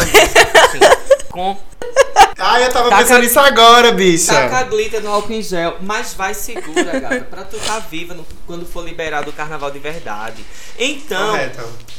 [1.36, 1.58] Com
[2.38, 4.34] Ai, eu tava Taca- pensando nisso agora, bicha.
[4.34, 8.26] Taca glitter no álcool em gel, mas vai segura, gata, pra tu tá viva no-
[8.48, 10.46] quando for liberado o carnaval de verdade.
[10.80, 11.36] Então,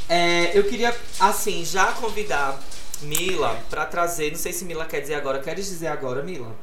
[0.08, 2.58] é, eu queria, assim, já convidar
[3.02, 6.54] Mila pra trazer, não sei se Mila quer dizer agora, queres dizer agora, Mila?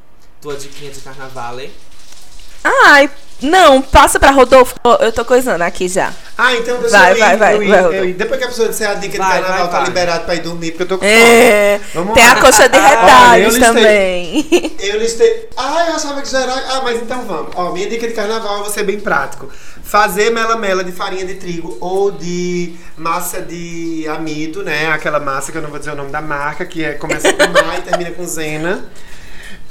[0.41, 1.71] Tua diquinha de carnaval, hein?
[2.63, 3.09] Ai,
[3.41, 4.75] não, passa pra Rodolfo.
[5.01, 6.13] Eu tô coisando aqui já.
[6.37, 8.13] Ah, então deixa Vai, eu ir, vai, vai, eu ir, vai, eu.
[8.13, 9.85] Depois que a pessoa disser a dica Vai, de carnaval vai, tá vai.
[9.87, 11.15] liberado pra ir dormir, porque eu tô com fome.
[11.15, 12.31] É, Vamos tem lá.
[12.31, 14.75] a coxa de Olha, eu retalhos listei- também.
[14.79, 15.49] Eu listei.
[15.57, 16.53] Ah, eu achava que já era.
[16.53, 17.51] Ah, mas então vamos.
[17.55, 19.49] Ó, minha dica de carnaval, eu vou ser bem prático.
[19.83, 24.87] Fazer mela-mela de farinha de trigo ou de massa de amido, né?
[24.91, 27.43] Aquela massa que eu não vou dizer o nome da marca, que é, começa com
[27.67, 28.85] Ma e termina com Zena.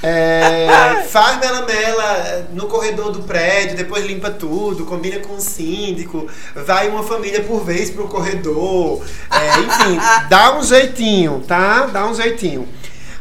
[0.03, 6.89] É, faz mela-mela no corredor do prédio, depois limpa tudo, combina com o síndico, vai
[6.89, 9.05] uma família por vez pro corredor.
[9.31, 9.99] É, enfim,
[10.29, 11.87] dá um jeitinho, tá?
[11.87, 12.69] Dá um jeitinho.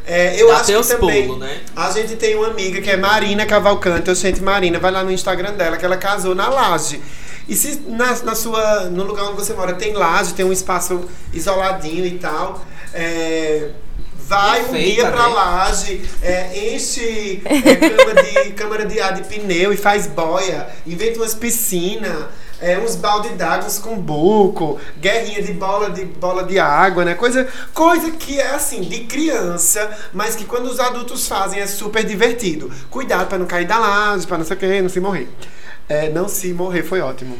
[0.04, 1.26] É, eu Dá acho que também.
[1.26, 1.60] pulos, né?
[1.76, 5.12] A gente tem uma amiga que é Marina Cavalcante, eu gente Marina, vai lá no
[5.12, 7.00] Instagram dela, que ela casou na laje.
[7.48, 11.04] E se na, na sua, no lugar onde você mora tem laje, tem um espaço
[11.32, 13.70] isoladinho e tal, é,
[14.32, 15.34] vai um dia pra né?
[15.34, 21.18] laje, é, enche é, câmara, de, câmara de ar de pneu e faz boia, inventa
[21.18, 22.26] umas piscinas.
[22.60, 27.16] É, uns balde d'água, uns cumbuco, guerrinha de bola de bola de água, né?
[27.16, 32.04] Coisa, coisa que é assim, de criança, mas que quando os adultos fazem é super
[32.04, 32.70] divertido.
[32.88, 35.28] Cuidado pra não cair da laje, pra não sei o que, não se morrer.
[35.88, 37.36] É, não se morrer foi ótimo.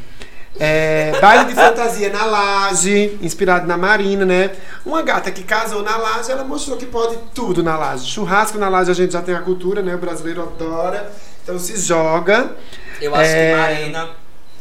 [0.60, 4.54] É, baile de fantasia na laje, inspirado na Marina, né?
[4.84, 8.06] Uma gata que casou na laje, ela mostrou que pode tudo na laje.
[8.10, 9.94] Churrasco na laje a gente já tem a cultura, né?
[9.94, 11.10] O brasileiro adora.
[11.42, 12.52] Então se joga.
[13.00, 13.50] Eu acho É.
[13.50, 14.10] que Marina.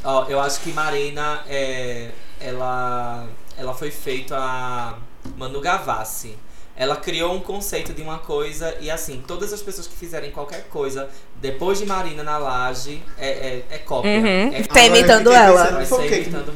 [0.03, 2.09] Ó, eu acho que Marina é.
[2.39, 3.25] Ela.
[3.57, 4.93] Ela foi feita a
[5.37, 6.35] Manu Gavassi.
[6.75, 10.63] Ela criou um conceito de uma coisa e assim, todas as pessoas que fizerem qualquer
[10.69, 11.09] coisa
[11.41, 14.09] depois de Marina na laje é, é, é cópia.
[14.11, 14.53] Uhum.
[14.53, 15.63] É Tá imitando ela.
[15.71, 16.15] Vai ser quê?
[16.21, 16.53] imitando.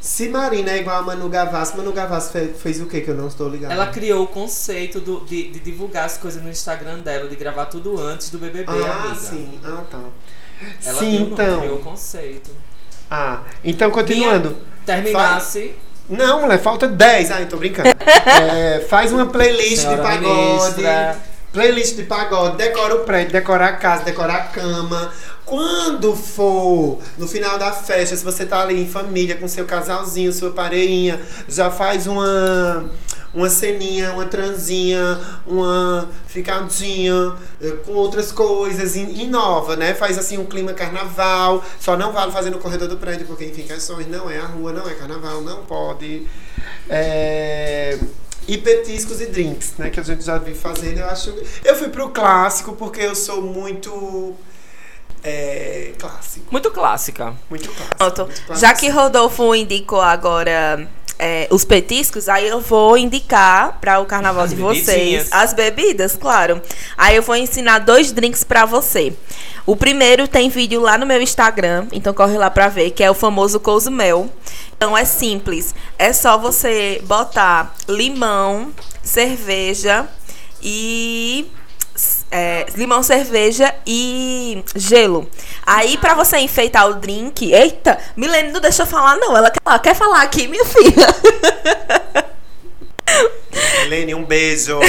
[0.00, 3.14] Se Marina é igual a Manu Gavassi, Manu Gavassi fez, fez o que que eu
[3.16, 3.72] não estou ligado?
[3.72, 7.66] Ela criou o conceito do- de, de divulgar as coisas no Instagram dela, de gravar
[7.66, 9.14] tudo antes do BBB, Ah, amiga.
[9.16, 9.58] sim.
[9.64, 9.98] Ah, tá.
[10.84, 11.60] Ela sim, criou, então.
[11.60, 12.50] criou o conceito.
[13.10, 14.56] Ah, então continuando.
[14.86, 15.74] Terminasse.
[16.08, 17.30] Não, mulher, falta 10.
[17.30, 17.88] Ai, tô brincando.
[18.26, 20.26] É, faz uma playlist Senhora de pagode.
[20.26, 21.16] ministra.
[21.52, 25.10] Playlist de pagode, decora o prédio, decora a casa, decora a cama.
[25.46, 30.32] Quando for no final da festa, se você tá ali em família com seu casalzinho,
[30.32, 32.90] sua pareinha, já faz uma
[33.32, 39.94] uma ceninha, uma transinha, uma ficadinha eh, com outras coisas, in- inova, né?
[39.94, 41.62] Faz assim um clima carnaval.
[41.78, 44.72] Só não vale fazer no corredor do prédio, porque enfim, questões não é a rua,
[44.72, 46.26] não é carnaval, não pode.
[46.88, 47.98] É,
[48.48, 49.90] E petiscos e drinks, né?
[49.90, 50.98] Que a gente já viu fazendo.
[51.00, 51.34] Eu acho.
[51.64, 54.34] Eu fui pro clássico porque eu sou muito.
[55.22, 56.46] É, clássico.
[56.50, 57.34] Muito clássica.
[57.50, 57.96] Muito clássico.
[57.96, 58.26] Pronto.
[58.26, 58.60] muito.
[58.60, 60.88] Já que Rodolfo indicou agora
[61.18, 65.28] é, os petiscos, aí eu vou indicar para o carnaval As de vocês bebidinhas.
[65.32, 66.60] as bebidas, claro.
[66.96, 69.12] Aí eu vou ensinar dois drinks para você.
[69.64, 73.10] O primeiro tem vídeo lá no meu Instagram, então corre lá pra ver, que é
[73.10, 74.30] o famoso Cozumel.
[74.76, 78.70] Então é simples, é só você botar limão,
[79.02, 80.06] cerveja
[80.62, 81.50] e
[82.36, 85.26] é, limão, cerveja e gelo.
[85.64, 87.50] Aí, pra você enfeitar o drink.
[87.50, 89.34] Eita, Milene não deixa eu falar, não.
[89.34, 91.06] Ela quer, ela quer falar aqui, minha filha.
[93.82, 94.78] Helene, um beijo.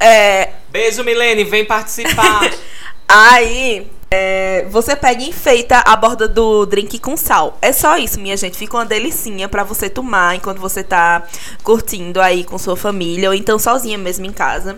[0.00, 2.50] É, Beijo, Milene, vem participar.
[3.06, 3.86] aí.
[4.14, 7.56] É, você pega e enfeita a borda do drink com sal.
[7.62, 8.58] É só isso, minha gente.
[8.58, 11.22] Fica uma delicinha pra você tomar enquanto você tá
[11.62, 14.76] curtindo aí com sua família ou então sozinha mesmo em casa.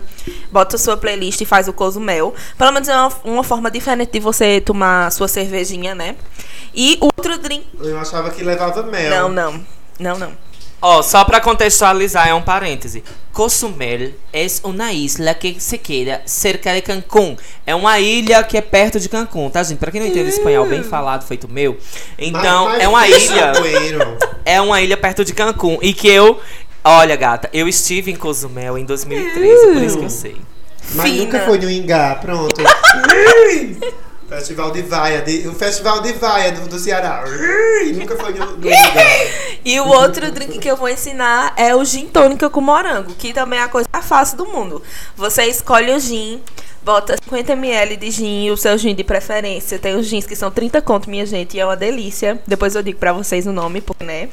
[0.49, 2.33] Bota a sua playlist e faz o cozumel.
[2.57, 6.15] Pelo menos é uma, uma forma diferente de você tomar sua cervejinha, né?
[6.73, 7.65] E outro drink.
[7.81, 9.09] Eu achava que levava mel.
[9.09, 9.65] Não, não.
[9.99, 10.31] Não, não.
[10.81, 13.03] Ó, só pra contextualizar, é um parêntese.
[13.33, 17.35] Cozumel é uma isla que se queda cerca de Cancún.
[17.65, 19.77] É uma ilha que é perto de Cancún, tá, gente?
[19.77, 21.77] Pra quem não entende espanhol bem falado, feito meu.
[22.17, 24.17] Então, é uma deixa ilha.
[24.45, 25.77] É uma ilha perto de Cancún.
[25.81, 26.39] E que eu.
[26.83, 30.35] Olha, gata, eu estive em Cozumel em 2013, por isso que eu sei.
[30.93, 31.23] Mas Fina.
[31.23, 32.61] nunca foi no Ingá, pronto.
[34.27, 37.23] Festival de Vaia, de- o Festival de Vaia do, do Ceará.
[37.93, 38.75] nunca foi no, no Ingá.
[39.63, 43.33] E o outro drink que eu vou ensinar é o gin tônica com morango, que
[43.33, 44.81] também é a coisa mais fácil do mundo.
[45.15, 46.39] Você escolhe o gin,
[46.83, 49.79] bota 50ml de gin, o seu gin de preferência.
[49.79, 52.39] Tem os gins que são 30 conto, minha gente, e é uma delícia.
[52.45, 54.29] Depois eu digo pra vocês o nome, né?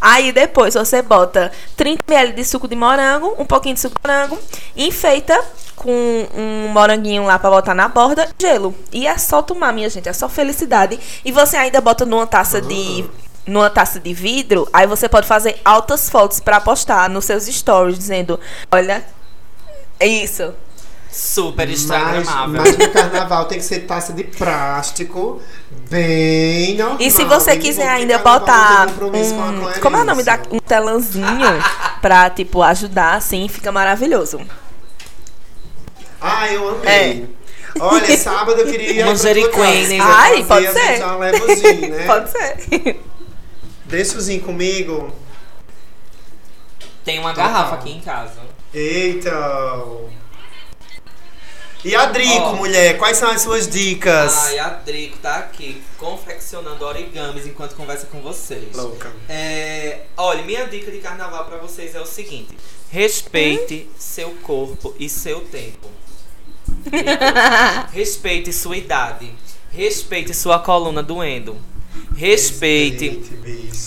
[0.00, 4.36] Aí depois você bota 30ml de suco de morango, um pouquinho de suco de morango,
[4.76, 5.40] enfeita
[5.76, 8.74] com um moranguinho lá pra botar na borda, gelo.
[8.92, 10.98] E é só tomar, minha gente, é só felicidade.
[11.24, 13.04] E você ainda bota numa taça de
[13.46, 17.98] numa taça de vidro, aí você pode fazer altas fotos pra postar nos seus stories
[17.98, 18.40] dizendo,
[18.72, 19.04] olha,
[20.00, 20.54] é isso.
[21.10, 22.60] Super Mas, instagramável.
[22.60, 25.40] mas no carnaval tem que ser taça de plástico,
[25.88, 26.96] bem normal.
[26.98, 31.62] E se você bem quiser ainda botar um, como é o nome da um telãozinho
[32.02, 34.40] pra tipo ajudar assim, fica maravilhoso.
[36.26, 37.28] Ah, eu amei.
[37.78, 39.98] Olha, sábado eu queria ir Jeriquane.
[39.98, 40.12] casa.
[40.16, 40.96] Ai, Fazer, pode ser.
[40.98, 42.06] Já leva o gin, né?
[42.06, 43.00] Pode ser.
[43.84, 45.12] Deixa o gin comigo.
[47.04, 47.48] Tem uma Total.
[47.52, 48.40] garrafa aqui em casa.
[48.72, 49.30] Eita.
[51.84, 52.52] E a Drico, Ó.
[52.56, 54.34] mulher, quais são as suas dicas?
[54.46, 58.74] Ai, a Drico tá aqui confeccionando origamis enquanto conversa com vocês.
[58.74, 59.12] Louca.
[59.28, 62.56] É, olha, minha dica de carnaval pra vocês é o seguinte:
[62.90, 65.90] respeite seu corpo e seu tempo.
[67.92, 69.30] respeite sua idade.
[69.70, 71.56] Respeite sua coluna doendo.
[72.16, 73.20] Respeite.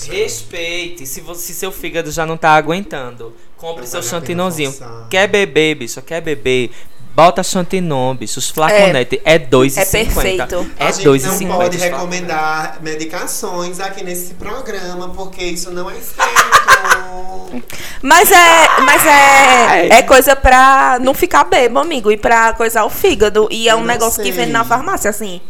[0.10, 1.06] Respeite.
[1.06, 4.76] Se, você, se seu fígado já não tá aguentando, compre Não seu vale chantinonzinho.
[5.10, 6.02] Quer beber, bicho?
[6.02, 6.72] Quer beber?
[7.18, 8.38] Bota chantinon, bicho.
[8.38, 9.82] Os flaconetes é, R$ 2,50.
[9.82, 10.72] É perfeito.
[10.78, 11.82] É a gente não pode 2,50.
[11.82, 17.64] recomendar medicações aqui nesse programa, porque isso não é certo.
[18.04, 22.90] Mas é, mas é, é coisa pra não ficar bebo, amigo, e pra coisar o
[22.92, 23.48] fígado.
[23.50, 24.38] E é Eu um negócio que sei.
[24.40, 25.42] vende na farmácia, assim.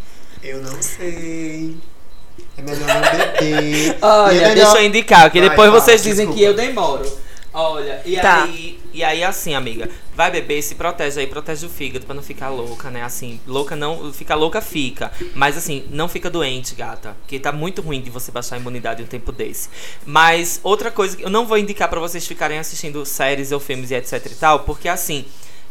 [0.41, 1.75] Eu não sei.
[2.57, 3.97] É melhor não beber.
[4.01, 6.37] Olha, é melhor- deixa eu indicar, que Vai, depois vocês dizem desculpa.
[6.39, 7.17] que eu demoro.
[7.53, 8.43] Olha, e Tá.
[8.43, 12.23] aí, e aí assim, amiga, vai beber, se protege aí, protege o fígado pra não
[12.23, 13.03] ficar louca, né?
[13.03, 17.79] Assim, louca não, fica louca fica, mas assim, não fica doente, gata, que tá muito
[17.83, 19.69] ruim de você baixar a imunidade um tempo desse.
[20.03, 23.91] Mas outra coisa que eu não vou indicar pra vocês ficarem assistindo séries ou filmes
[23.91, 25.25] e etc e tal, porque assim,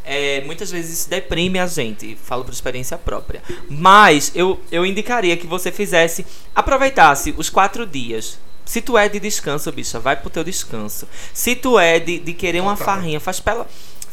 [0.05, 3.43] é, muitas vezes isso deprime a gente, falo por experiência própria.
[3.69, 6.25] Mas eu, eu indicaria que você fizesse,
[6.55, 8.39] aproveitasse os quatro dias.
[8.67, 11.09] Se tu é de descanso, bicha, vai pro teu descanso.
[11.33, 12.97] Se tu é de, de querer uma Total.
[12.97, 13.67] farrinha, faz pela.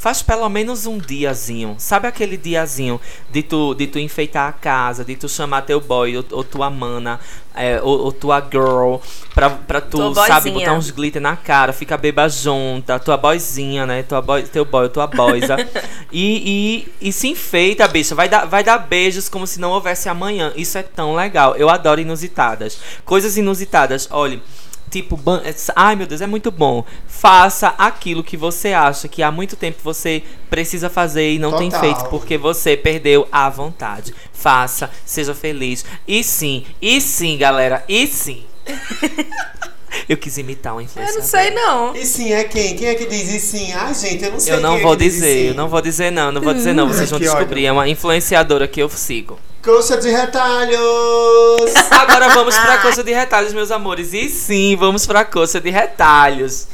[0.03, 1.75] Faz pelo menos um diazinho.
[1.77, 2.99] Sabe aquele diazinho
[3.31, 6.69] de tu, de tu enfeitar a casa, de tu chamar teu boy ou, ou tua
[6.69, 7.21] mana,
[7.55, 8.97] é, ou, ou tua girl,
[9.33, 10.65] pra, pra tu, Tua sabe, boyzinha.
[10.65, 14.03] botar uns glitter na cara, fica beba junta, tua boyzinha, né?
[14.03, 15.55] Tua boy, teu boy, tua boyza.
[16.11, 18.13] e, e, e se enfeita, bicha.
[18.13, 20.51] Vai dar, vai dar beijos como se não houvesse amanhã.
[20.57, 21.55] Isso é tão legal.
[21.55, 22.77] Eu adoro inusitadas.
[23.05, 24.09] Coisas inusitadas.
[24.11, 24.41] Olha.
[24.93, 25.41] Tipo, ban-
[25.75, 26.85] ai meu Deus, é muito bom.
[27.07, 30.21] Faça aquilo que você acha que há muito tempo você
[30.51, 31.81] precisa fazer e não tem Total.
[31.95, 34.13] feito porque você perdeu a vontade.
[34.31, 35.83] Faça, seja feliz.
[36.07, 38.43] E sim, e sim, galera, e sim.
[40.09, 41.21] Eu quis imitar um Eu influenciador.
[41.21, 41.95] não sei, não.
[41.95, 42.75] E sim, é quem?
[42.75, 43.71] Quem é que diz e sim?
[43.73, 45.81] Ai, gente, eu não sei Eu não quem é vou e dizer, eu não vou
[45.81, 46.87] dizer não, não vou dizer não.
[46.87, 47.67] Vocês vão descobrir, ódio.
[47.67, 49.39] é uma influenciadora que eu sigo.
[49.63, 51.73] Coxa de retalhos!
[51.89, 54.13] Agora vamos pra coxa de retalhos, meus amores.
[54.13, 56.67] E sim, vamos pra coxa de retalhos.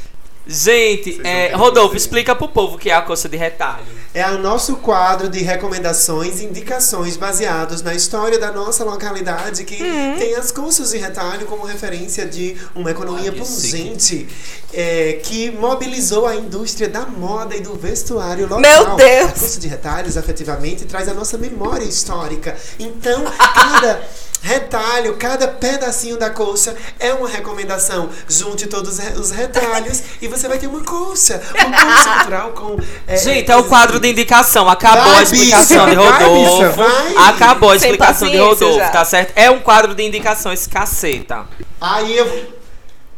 [0.52, 3.84] Gente, é, Rodolfo, explica pro povo o que é a coxa de retalho.
[4.12, 9.80] É o nosso quadro de recomendações e indicações baseados na história da nossa localidade que
[9.80, 10.16] Hum.
[10.18, 14.28] tem as coxas de retalho como referência de uma economia Ah, que pungente
[14.74, 18.60] é, que mobilizou a indústria da moda e do vestuário local.
[18.60, 19.30] Meu Deus!
[19.30, 22.56] A coxa de retalhos, efetivamente, traz a nossa memória histórica.
[22.80, 23.22] Então,
[23.54, 24.02] cada
[24.42, 28.08] retalho, cada pedacinho da coxa é uma recomendação.
[28.28, 31.40] Junte todos os retalhos e você vai ter uma coxa.
[31.54, 32.78] Uma coxa cultural com...
[33.06, 34.68] é, Gente, é o quadro de indicação.
[34.68, 36.56] Acabou Vai, a explicação bicha, de vai, Rodolfo.
[36.56, 37.16] bicha, vai.
[37.28, 38.88] Acabou a explicação de Rodolfo, já.
[38.90, 39.32] tá certo?
[39.36, 41.46] É um quadro de indicação esse caceta.
[41.80, 42.60] Aí eu.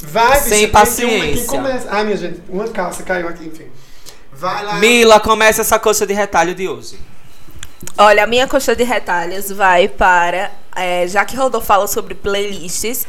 [0.04, 1.58] Vai, bicha, Sem paciência.
[1.60, 1.80] Uma?
[1.88, 3.66] Ai, minha gente, uma calça caiu aqui, enfim.
[4.32, 4.74] Vai lá.
[4.74, 6.98] Mila, começa essa coxa de retalho de hoje.
[7.98, 10.50] Olha, a minha coxa de retalhos vai para.
[10.74, 13.06] é, já que Rodolfo fala sobre playlists,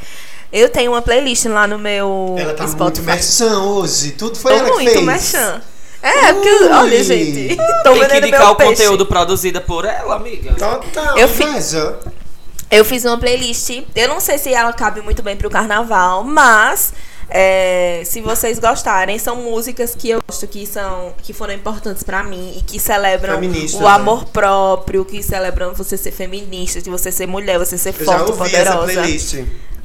[0.51, 3.05] eu tenho uma playlist lá no meu Ela tá muito Spotify.
[3.05, 4.11] merchan hoje.
[4.11, 5.05] Tudo foi Tô ela que muito fez.
[5.05, 5.61] merchan.
[6.01, 6.69] É, porque, Ui.
[6.69, 7.55] olha, gente.
[7.83, 8.71] Tô Tem que indicar o peixe.
[8.73, 10.53] conteúdo produzido por ela, amiga.
[10.53, 11.97] Total, Eu fi- inveja.
[12.69, 13.69] Eu fiz uma playlist.
[13.95, 16.93] Eu não sei se ela cabe muito bem pro carnaval, mas
[17.29, 22.23] é, se vocês gostarem, são músicas que eu gosto que são que foram importantes pra
[22.23, 23.89] mim e que celebram Feministas, o né?
[23.89, 28.19] amor próprio, que celebram você ser feminista, de você ser mulher, você ser Eu já
[28.19, 28.93] forte, ouvi essa poderosa.
[28.93, 29.35] playlist.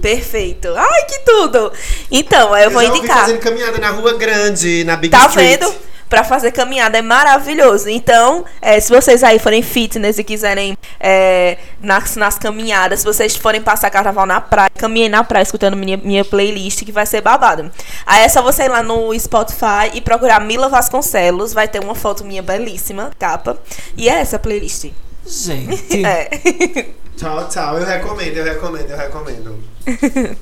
[0.00, 0.68] Perfeito.
[0.76, 1.72] Ai, que tudo!
[2.10, 3.18] Então, eu, Eu vou já ouvi indicar.
[3.20, 5.58] fazendo caminhada na Rua Grande, na Big Tá Street.
[5.60, 5.74] vendo?
[6.08, 7.88] Pra fazer caminhada é maravilhoso.
[7.88, 13.36] Então, é, se vocês aí forem fitness e quiserem é, nas, nas caminhadas, se vocês
[13.36, 17.20] forem passar carnaval na praia, caminhem na praia escutando minha, minha playlist, que vai ser
[17.20, 17.70] babado.
[18.06, 21.52] Aí é só você ir lá no Spotify e procurar Mila Vasconcelos.
[21.52, 23.58] Vai ter uma foto minha belíssima, capa.
[23.96, 24.90] E é essa playlist.
[25.26, 26.02] Gente.
[26.06, 26.88] É.
[27.16, 27.78] Tchau, tchau.
[27.78, 29.58] Eu recomendo, eu recomendo, eu recomendo.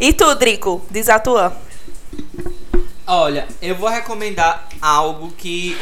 [0.00, 0.82] e tu, Drico?
[0.90, 1.54] Diz a tua.
[3.10, 5.74] Olha, eu vou recomendar algo que,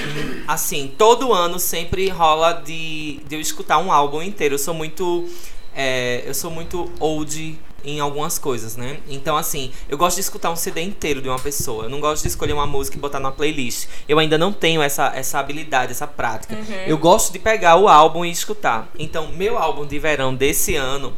[0.46, 4.54] assim, todo ano sempre rola de, de eu escutar um álbum inteiro.
[4.54, 5.28] Eu sou muito.
[5.74, 8.98] é, eu sou muito old em algumas coisas, né?
[9.08, 11.86] Então, assim, eu gosto de escutar um CD inteiro de uma pessoa.
[11.86, 13.88] Eu não gosto de escolher uma música e botar numa playlist.
[14.08, 16.56] Eu ainda não tenho essa, essa habilidade, essa prática.
[16.86, 18.88] Eu gosto de pegar o álbum e escutar.
[18.96, 21.12] Então, meu álbum de verão desse ano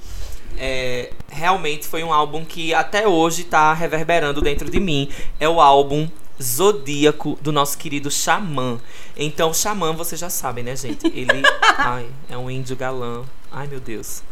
[0.58, 5.08] é, realmente foi um álbum que até hoje tá reverberando dentro de mim.
[5.40, 6.08] É o álbum
[6.42, 8.78] Zodíaco do nosso querido Xamã.
[9.16, 11.06] Então, Xamã, vocês já sabem, né, gente?
[11.06, 11.42] Ele
[11.78, 13.22] ai, é um índio galã.
[13.50, 14.22] Ai, meu Deus.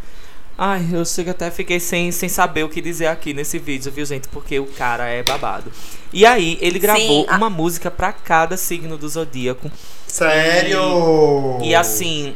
[0.59, 4.07] Ai, eu chego até fiquei sem, sem saber o que dizer aqui nesse vídeo, viu,
[4.07, 4.27] gente?
[4.29, 5.71] Porque o cara é babado.
[6.13, 9.71] E aí, ele gravou Sim, a- uma música pra cada signo do zodíaco.
[10.07, 11.59] Sério?
[11.63, 12.35] E assim,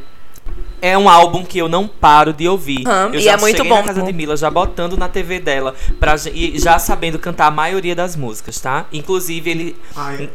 [0.82, 2.86] é um álbum que eu não paro de ouvir.
[2.86, 5.38] Aham, eu e já é muito bom na casa de Mila já botando na TV
[5.40, 8.86] dela pra, e já sabendo cantar a maioria das músicas, tá?
[8.92, 10.30] Inclusive ele Ai,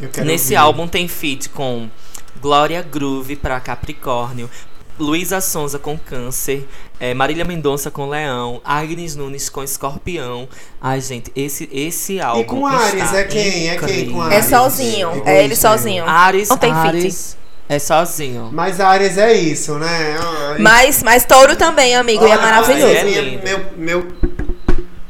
[0.00, 0.56] eu quero nesse ouvir.
[0.56, 1.88] álbum tem feat com
[2.40, 4.48] Glória Groove pra Capricórnio,
[4.98, 6.66] Luísa Sonza com Câncer,
[7.00, 10.48] eh, Marília Mendonça com Leão, Agnes Nunes com Escorpião.
[10.80, 13.68] Ai, gente, esse esse álbum E com Ares, é quem?
[13.68, 14.22] É quem com incrível.
[14.30, 14.46] É Ares?
[14.46, 15.08] sozinho.
[15.08, 16.04] Egoísta, É ele sozinho.
[16.06, 17.36] Ares, Não tem feat.
[17.74, 18.50] É sozinho.
[18.52, 20.16] Mas Ares é isso, né?
[20.20, 20.58] Ai.
[20.58, 22.86] Mas, mas touro também, amigo, e é Olha, maravilhoso.
[22.94, 24.08] é minha- meu, meu,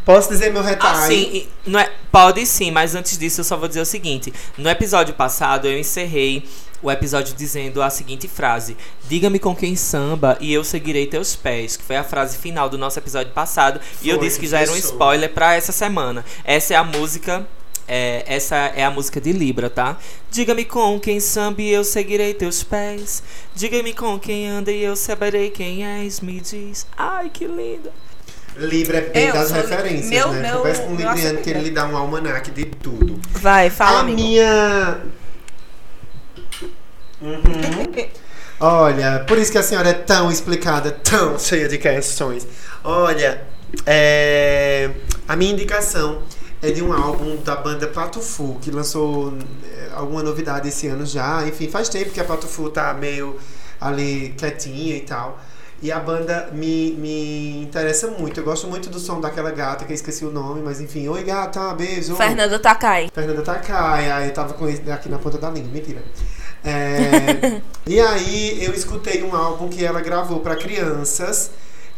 [0.04, 0.98] posso dizer meu retalho?
[0.98, 4.32] Assim, e- não é, pode sim, mas antes disso eu só vou dizer o seguinte.
[4.56, 6.48] No episódio passado eu encerrei
[6.82, 8.76] o episódio dizendo a seguinte frase:
[9.08, 11.76] Diga-me com quem samba e eu seguirei teus pés.
[11.76, 13.80] Que foi a frase final do nosso episódio passado.
[14.02, 16.24] e eu Foi, disse que já era um spoiler pra essa semana.
[16.44, 17.44] Essa é a música.
[17.88, 19.96] É, essa é a música de Libra, tá?
[20.30, 23.22] Diga-me com quem samba e eu seguirei teus pés.
[23.54, 26.20] Diga-me com quem anda e eu saberei quem és.
[26.20, 26.86] Me diz.
[26.96, 27.90] Ai, que linda.
[28.56, 30.42] Libra é bem Eu das sou- referências, meu- né?
[30.48, 33.18] meu- Conversa com o Libriano que ele é- lhe dá um almanaque de tudo.
[33.30, 34.16] Vai, fala, a amigo.
[34.20, 34.98] minha.
[37.20, 37.40] Uhum.
[38.60, 42.46] Olha, por isso que a senhora é tão explicada, tão cheia de questões.
[42.84, 43.42] Olha,
[43.86, 44.90] é,
[45.26, 46.22] a minha indicação
[46.62, 49.34] é de um álbum da banda Pato Fu, que lançou
[49.64, 51.44] é, alguma novidade esse ano já.
[51.46, 53.36] Enfim, faz tempo que a Pato Fu tá meio
[53.80, 55.40] ali quietinha e tal.
[55.82, 58.38] E a banda me, me interessa muito.
[58.38, 61.08] Eu gosto muito do som daquela gata, que eu esqueci o nome, mas enfim.
[61.08, 62.14] Oi, gata, beijo.
[62.14, 63.10] Fernando Takai.
[63.12, 66.00] Fernanda Takai, aí eu tava com ele aqui na ponta da língua, mentira.
[66.64, 71.50] É, e aí eu escutei um álbum que ela gravou pra crianças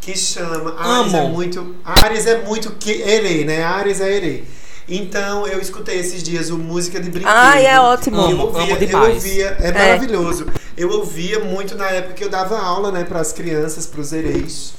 [0.05, 3.64] que chama Ares é muito Ares é muito que erê, né?
[3.64, 4.44] Ares é erê.
[4.86, 7.32] Então eu escutei esses dias o música de brinquedo.
[7.34, 8.18] Ai, é ótimo.
[8.18, 10.46] Eu Amo, ouvia, amo eu ouvia, é, maravilhoso.
[10.76, 14.12] Eu ouvia muito na época que eu dava aula, né, para as crianças, para os
[14.12, 14.74] ereis.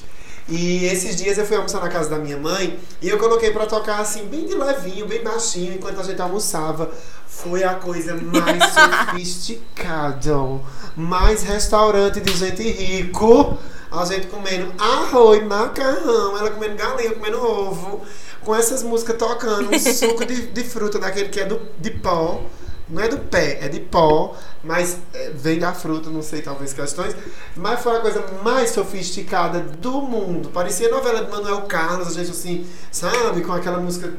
[0.48, 3.66] E esses dias eu fui almoçar na casa da minha mãe e eu coloquei pra
[3.66, 6.92] tocar assim, bem de levinho, bem baixinho, enquanto a gente almoçava.
[7.28, 10.62] Foi a coisa mais sofisticada,
[10.96, 13.58] mais restaurante de gente rico.
[13.92, 18.02] A gente comendo arroz, macarrão, ela comendo galinha, comendo ovo,
[18.44, 22.42] com essas músicas tocando, um suco de, de fruta daquele que é do, de pó.
[22.88, 26.72] Não é do pé, é de pó, mas é, vem da fruta, não sei, talvez
[26.72, 27.16] questões.
[27.56, 30.50] Mas foi a coisa mais sofisticada do mundo.
[30.50, 34.14] Parecia novela de Manuel Carlos, a gente assim, sabe, com aquela música.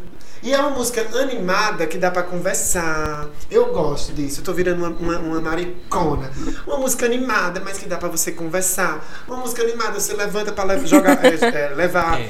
[0.46, 3.26] E é uma música animada que dá pra conversar.
[3.50, 6.30] Eu gosto disso, eu tô virando uma, uma, uma maricona.
[6.64, 9.04] Uma música animada, mas que dá pra você conversar.
[9.26, 12.20] Uma música animada, você levanta pra lev- jogar, é, é, levar.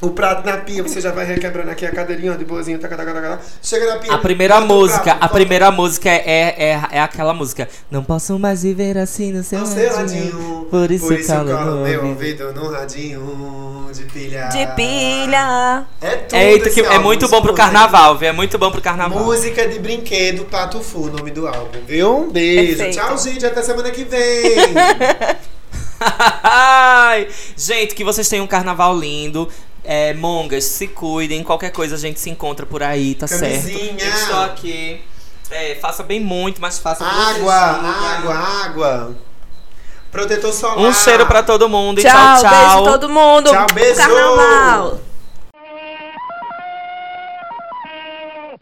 [0.00, 0.06] É.
[0.06, 2.96] O prato na pia, você já vai requebrando aqui a cadeirinha ó, de boazinha, taca,
[2.96, 3.42] taca, taca, taca.
[3.62, 4.12] chega na pia.
[4.12, 7.68] A primeira música, prato, a primeira música é, é, é aquela música.
[7.90, 10.32] Não posso mais viver assim no seu No seu radinho.
[10.32, 12.46] radinho, Por isso, eu calo colo no meu ouvido.
[12.46, 14.48] ouvido no radinho de pilha.
[14.48, 15.84] De pilha.
[16.00, 18.28] É tudo esse que é muito bom pro carnaval, viu?
[18.28, 19.18] É muito bom pro carnaval.
[19.24, 21.78] Música de brinquedo, Pato Fu, o nome do álbum.
[21.86, 22.18] Viu?
[22.18, 22.76] Um beijo.
[22.76, 22.96] Perfeito.
[22.98, 23.44] Tchau, gente.
[23.44, 24.18] Até semana que vem.
[27.56, 29.48] Gente, que vocês tenham um carnaval lindo.
[29.90, 31.42] É, mongas, se cuidem.
[31.42, 33.98] Qualquer coisa a gente se encontra por aí, tá Camisinha.
[33.98, 34.02] certo?
[34.04, 35.00] Eu estou aqui.
[35.50, 39.16] É, faça bem muito, mas faça água, água, água.
[40.12, 40.78] Protetor solar.
[40.78, 42.50] Um cheiro pra todo mundo e Tchau, tchau, tchau.
[42.50, 43.50] beijo todo mundo.
[43.50, 43.96] Tchau, beijo.
[43.96, 45.00] Carnaval.